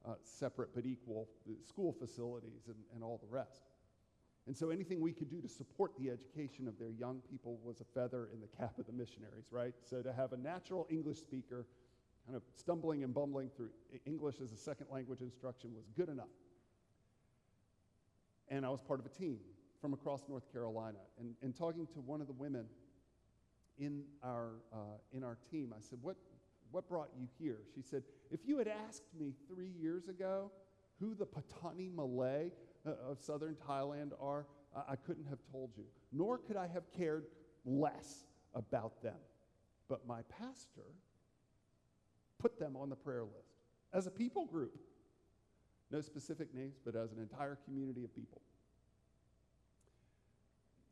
uh, 0.07 0.15
separate 0.23 0.75
but 0.75 0.87
equal 0.87 1.29
school 1.67 1.93
facilities 1.93 2.69
and, 2.69 2.77
and 2.95 3.03
all 3.03 3.19
the 3.23 3.29
rest. 3.35 3.63
And 4.49 4.57
so 4.57 4.71
anything 4.71 5.03
we 5.03 5.13
could 5.13 5.29
do 5.29 5.43
to 5.43 5.49
support 5.49 5.93
the 5.99 6.09
education 6.09 6.69
of 6.69 6.79
their 6.79 6.89
young 6.89 7.21
people 7.31 7.61
was 7.63 7.83
a 7.83 7.85
feather 7.85 8.31
in 8.33 8.41
the 8.41 8.47
cap 8.47 8.79
of 8.79 8.87
the 8.87 8.93
missionaries, 8.93 9.45
right? 9.51 9.75
So 9.85 10.01
to 10.01 10.11
have 10.11 10.33
a 10.33 10.39
natural 10.39 10.87
English 10.89 11.19
speaker 11.19 11.67
kind 12.25 12.35
of 12.35 12.43
stumbling 12.57 13.05
and 13.05 13.13
bumbling 13.13 13.51
through 13.55 13.69
English 14.07 14.37
as 14.43 14.53
a 14.53 14.57
second 14.57 14.87
language 14.91 15.21
instruction 15.21 15.75
was 15.75 15.85
good 15.95 16.09
enough. 16.09 16.33
And 18.49 18.65
I 18.65 18.71
was 18.71 18.81
part 18.81 19.01
of 19.01 19.05
a 19.05 19.11
team 19.11 19.37
from 19.83 19.93
across 19.93 20.23
North 20.31 20.51
Carolina. 20.51 20.99
And, 21.21 21.35
and 21.43 21.55
talking 21.55 21.87
to 21.89 22.01
one 22.01 22.23
of 22.23 22.27
the 22.27 22.33
women 22.33 22.65
in 23.79 24.05
our, 24.25 24.53
uh, 24.73 24.97
in 25.13 25.25
our 25.25 25.37
team, 25.51 25.75
I 25.77 25.81
said, 25.83 25.99
what, 26.01 26.17
what 26.71 26.89
brought 26.89 27.11
you 27.21 27.29
here? 27.39 27.59
She 27.75 27.83
said, 27.83 28.03
If 28.31 28.41
you 28.47 28.57
had 28.57 28.69
asked 28.69 29.05
me 29.21 29.35
three 29.47 29.73
years 29.79 30.09
ago 30.09 30.51
who 31.01 31.15
the 31.15 31.27
Patani 31.27 31.95
Malay 31.95 32.51
of 32.85 33.19
southern 33.21 33.57
Thailand 33.69 34.13
are, 34.21 34.47
I, 34.77 34.93
I 34.93 34.97
couldn't 34.97 35.27
have 35.27 35.39
told 35.53 35.71
you, 35.77 35.85
nor 36.13 36.39
could 36.39 36.57
I 36.57 36.67
have 36.67 36.85
cared 36.97 37.27
less 37.65 38.25
about 38.55 39.03
them. 39.03 39.19
But 39.89 40.07
my 40.07 40.21
pastor 40.39 40.95
put 42.39 42.59
them 42.59 42.77
on 42.77 42.89
the 42.89 42.97
prayer 42.97 43.25
list 43.25 43.59
as 43.93 44.07
a 44.07 44.11
people 44.11 44.47
group. 44.47 44.79
No 45.91 46.01
specific 46.03 46.55
names, 46.55 46.77
but 46.85 46.95
as 46.95 47.13
an 47.13 47.19
entire 47.19 47.59
community 47.65 48.05
of 48.05 48.15
people. 48.15 48.43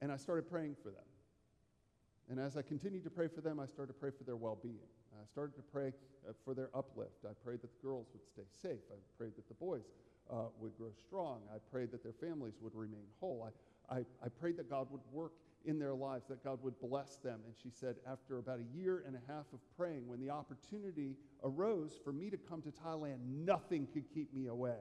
And 0.00 0.10
I 0.10 0.16
started 0.16 0.48
praying 0.48 0.76
for 0.82 0.90
them. 0.90 1.04
And 2.30 2.40
as 2.40 2.56
I 2.56 2.62
continued 2.62 3.04
to 3.04 3.10
pray 3.10 3.28
for 3.28 3.40
them, 3.40 3.60
I 3.60 3.66
started 3.66 3.92
to 3.92 3.98
pray 3.98 4.10
for 4.16 4.24
their 4.24 4.36
well 4.36 4.58
being. 4.60 4.88
I 5.22 5.26
started 5.26 5.54
to 5.56 5.62
pray 5.62 5.92
uh, 6.28 6.32
for 6.44 6.54
their 6.54 6.70
uplift. 6.74 7.24
I 7.24 7.32
prayed 7.44 7.62
that 7.62 7.70
the 7.72 7.86
girls 7.86 8.08
would 8.12 8.24
stay 8.26 8.46
safe. 8.62 8.82
I 8.90 8.96
prayed 9.16 9.36
that 9.36 9.48
the 9.48 9.54
boys 9.54 9.84
uh, 10.30 10.46
would 10.58 10.76
grow 10.76 10.92
strong. 11.06 11.40
I 11.54 11.58
prayed 11.70 11.90
that 11.92 12.02
their 12.02 12.12
families 12.12 12.54
would 12.60 12.74
remain 12.74 13.06
whole. 13.20 13.48
I, 13.90 13.98
I, 13.98 13.98
I 14.24 14.28
prayed 14.28 14.56
that 14.58 14.68
God 14.68 14.88
would 14.90 15.02
work 15.12 15.32
in 15.64 15.78
their 15.78 15.94
lives, 15.94 16.26
that 16.28 16.44
God 16.44 16.58
would 16.62 16.78
bless 16.80 17.16
them. 17.16 17.40
And 17.44 17.54
she 17.60 17.70
said, 17.70 17.96
after 18.10 18.38
about 18.38 18.60
a 18.60 18.78
year 18.78 19.02
and 19.06 19.16
a 19.16 19.32
half 19.32 19.46
of 19.52 19.58
praying, 19.76 20.06
when 20.06 20.20
the 20.20 20.30
opportunity 20.30 21.16
arose 21.42 21.98
for 22.04 22.12
me 22.12 22.30
to 22.30 22.36
come 22.36 22.62
to 22.62 22.70
Thailand, 22.70 23.18
nothing 23.26 23.86
could 23.92 24.04
keep 24.14 24.32
me 24.32 24.46
away 24.46 24.78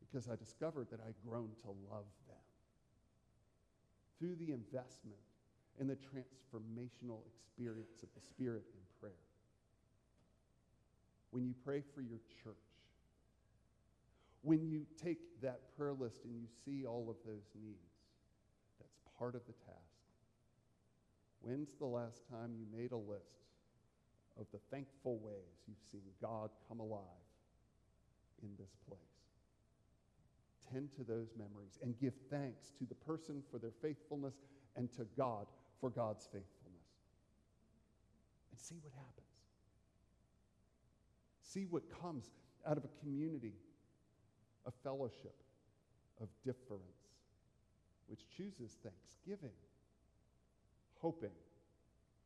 because 0.00 0.28
I 0.28 0.36
discovered 0.36 0.88
that 0.90 1.00
I'd 1.00 1.16
grown 1.26 1.50
to 1.62 1.68
love 1.90 2.06
them 2.28 2.36
through 4.18 4.36
the 4.36 4.52
investment 4.52 5.18
in 5.80 5.88
the 5.88 5.96
transformational 5.96 7.20
experience 7.26 8.02
of 8.02 8.08
the 8.14 8.20
Spirit 8.20 8.64
in 8.72 8.80
prayer. 9.00 9.12
When 11.30 11.44
you 11.44 11.54
pray 11.64 11.82
for 11.94 12.00
your 12.00 12.20
church, 12.44 12.54
when 14.44 14.68
you 14.68 14.86
take 15.02 15.18
that 15.42 15.74
prayer 15.76 15.94
list 15.94 16.24
and 16.24 16.36
you 16.36 16.46
see 16.64 16.84
all 16.86 17.08
of 17.08 17.16
those 17.26 17.48
needs, 17.60 17.96
that's 18.78 18.98
part 19.18 19.34
of 19.34 19.40
the 19.46 19.54
task. 19.64 19.80
When's 21.40 21.72
the 21.78 21.86
last 21.86 22.22
time 22.30 22.52
you 22.54 22.66
made 22.70 22.92
a 22.92 22.96
list 22.96 23.40
of 24.38 24.46
the 24.52 24.58
thankful 24.70 25.18
ways 25.18 25.64
you've 25.66 25.82
seen 25.90 26.02
God 26.20 26.50
come 26.68 26.80
alive 26.80 27.00
in 28.42 28.50
this 28.58 28.76
place? 28.86 29.00
Tend 30.72 30.90
to 30.96 31.04
those 31.04 31.28
memories 31.38 31.78
and 31.82 31.98
give 31.98 32.14
thanks 32.30 32.72
to 32.78 32.84
the 32.84 32.94
person 32.94 33.42
for 33.50 33.58
their 33.58 33.72
faithfulness 33.82 34.34
and 34.76 34.92
to 34.92 35.06
God 35.16 35.46
for 35.80 35.88
God's 35.90 36.24
faithfulness. 36.24 36.88
And 38.50 38.60
see 38.60 38.76
what 38.82 38.92
happens. 38.92 39.26
See 41.42 41.66
what 41.68 41.82
comes 42.00 42.30
out 42.66 42.76
of 42.76 42.84
a 42.84 43.00
community, 43.00 43.54
a 44.66 44.72
fellowship 44.82 45.34
of 46.20 46.28
difference, 46.44 46.82
which 48.06 48.20
chooses 48.36 48.78
thanksgiving, 48.82 49.54
hoping 51.00 51.34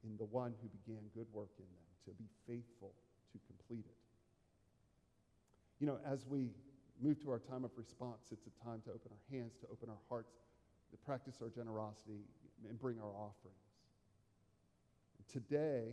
in 0.05 0.17
the 0.17 0.25
one 0.25 0.55
who 0.63 0.69
began 0.69 1.03
good 1.15 1.27
work 1.33 1.51
in 1.59 1.65
them 1.65 1.89
to 2.05 2.11
be 2.13 2.29
faithful 2.47 2.93
to 3.33 3.39
complete 3.47 3.85
it. 3.87 3.97
You 5.81 5.87
know, 5.87 5.99
as 6.07 6.27
we 6.27 6.51
move 7.01 7.21
to 7.23 7.31
our 7.31 7.39
time 7.39 7.65
of 7.65 7.71
response, 7.77 8.29
it's 8.33 8.47
a 8.47 8.65
time 8.65 8.81
to 8.85 8.91
open 8.91 9.11
our 9.13 9.37
hands, 9.37 9.55
to 9.61 9.67
open 9.71 9.89
our 9.89 10.03
hearts, 10.09 10.33
to 10.91 10.97
practice 10.97 11.39
our 11.43 11.49
generosity, 11.49 12.25
and 12.69 12.79
bring 12.79 12.99
our 12.99 13.11
offerings. 13.11 13.69
Today, 15.33 15.93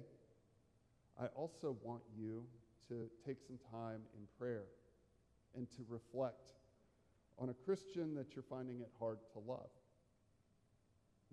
I 1.20 1.28
also 1.28 1.78
want 1.84 2.02
you 2.18 2.44
to 2.88 3.10
take 3.26 3.38
some 3.46 3.58
time 3.72 4.02
in 4.16 4.26
prayer 4.40 4.64
and 5.56 5.70
to 5.72 5.86
reflect 5.90 6.54
on 7.38 7.50
a 7.50 7.54
Christian 7.54 8.16
that 8.16 8.36
you're 8.36 8.44
finding 8.50 8.80
it 8.80 8.90
hard 9.00 9.20
to 9.34 9.40
love. 9.40 9.70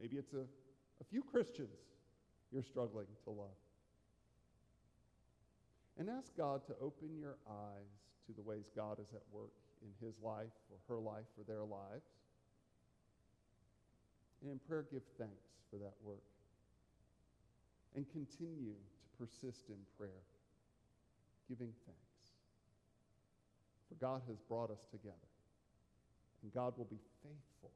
Maybe 0.01 0.17
it's 0.17 0.33
a, 0.33 0.45
a 1.01 1.05
few 1.11 1.23
Christians 1.23 1.79
you're 2.53 2.63
struggling 2.63 3.07
to 3.25 3.31
love. 3.31 3.57
And 5.99 6.09
ask 6.09 6.37
God 6.37 6.67
to 6.67 6.75
open 6.81 7.17
your 7.19 7.37
eyes 7.49 7.93
to 8.27 8.33
the 8.33 8.43
ways 8.43 8.71
God 8.75 8.99
is 8.99 9.13
at 9.15 9.23
work 9.33 9.53
in 9.83 10.07
his 10.07 10.15
life 10.23 10.55
or 10.71 10.79
her 10.89 11.01
life 11.01 11.27
or 11.39 11.45
their 11.45 11.65
lives. 11.65 12.09
And 14.43 14.51
in 14.51 14.59
prayer, 14.59 14.85
give 14.91 15.03
thanks 15.19 15.47
for 15.71 15.77
that 15.77 15.95
work. 16.03 16.25
And 17.95 18.07
continue 18.11 18.75
to 18.75 19.25
persist 19.25 19.69
in 19.69 19.77
prayer, 19.99 20.23
giving 21.49 21.73
thanks. 21.87 22.12
For 23.93 24.07
God 24.07 24.23
has 24.27 24.39
brought 24.49 24.71
us 24.71 24.87
together. 24.91 25.29
And 26.43 26.53
God 26.53 26.73
will 26.79 26.87
be 26.87 27.01
faithful 27.23 27.71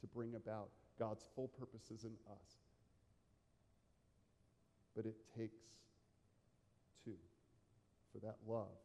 to 0.00 0.06
bring 0.06 0.34
about 0.34 0.68
God's 0.98 1.24
full 1.34 1.48
purposes 1.48 2.04
in 2.04 2.12
us. 2.30 2.50
But 4.94 5.04
it 5.04 5.16
takes 5.36 5.58
two 7.04 7.18
for 8.12 8.20
that 8.20 8.36
love 8.46 8.78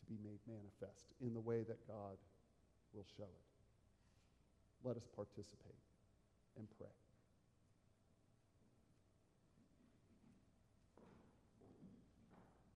to 0.00 0.06
be 0.06 0.18
made 0.24 0.40
manifest 0.48 1.12
in 1.20 1.34
the 1.34 1.40
way 1.40 1.64
that 1.64 1.86
God 1.86 2.16
will 2.94 3.06
show 3.16 3.24
it. 3.24 4.88
Let 4.88 4.96
us 4.96 5.06
participate 5.14 5.84
and 6.56 6.66
pray. 6.78 6.99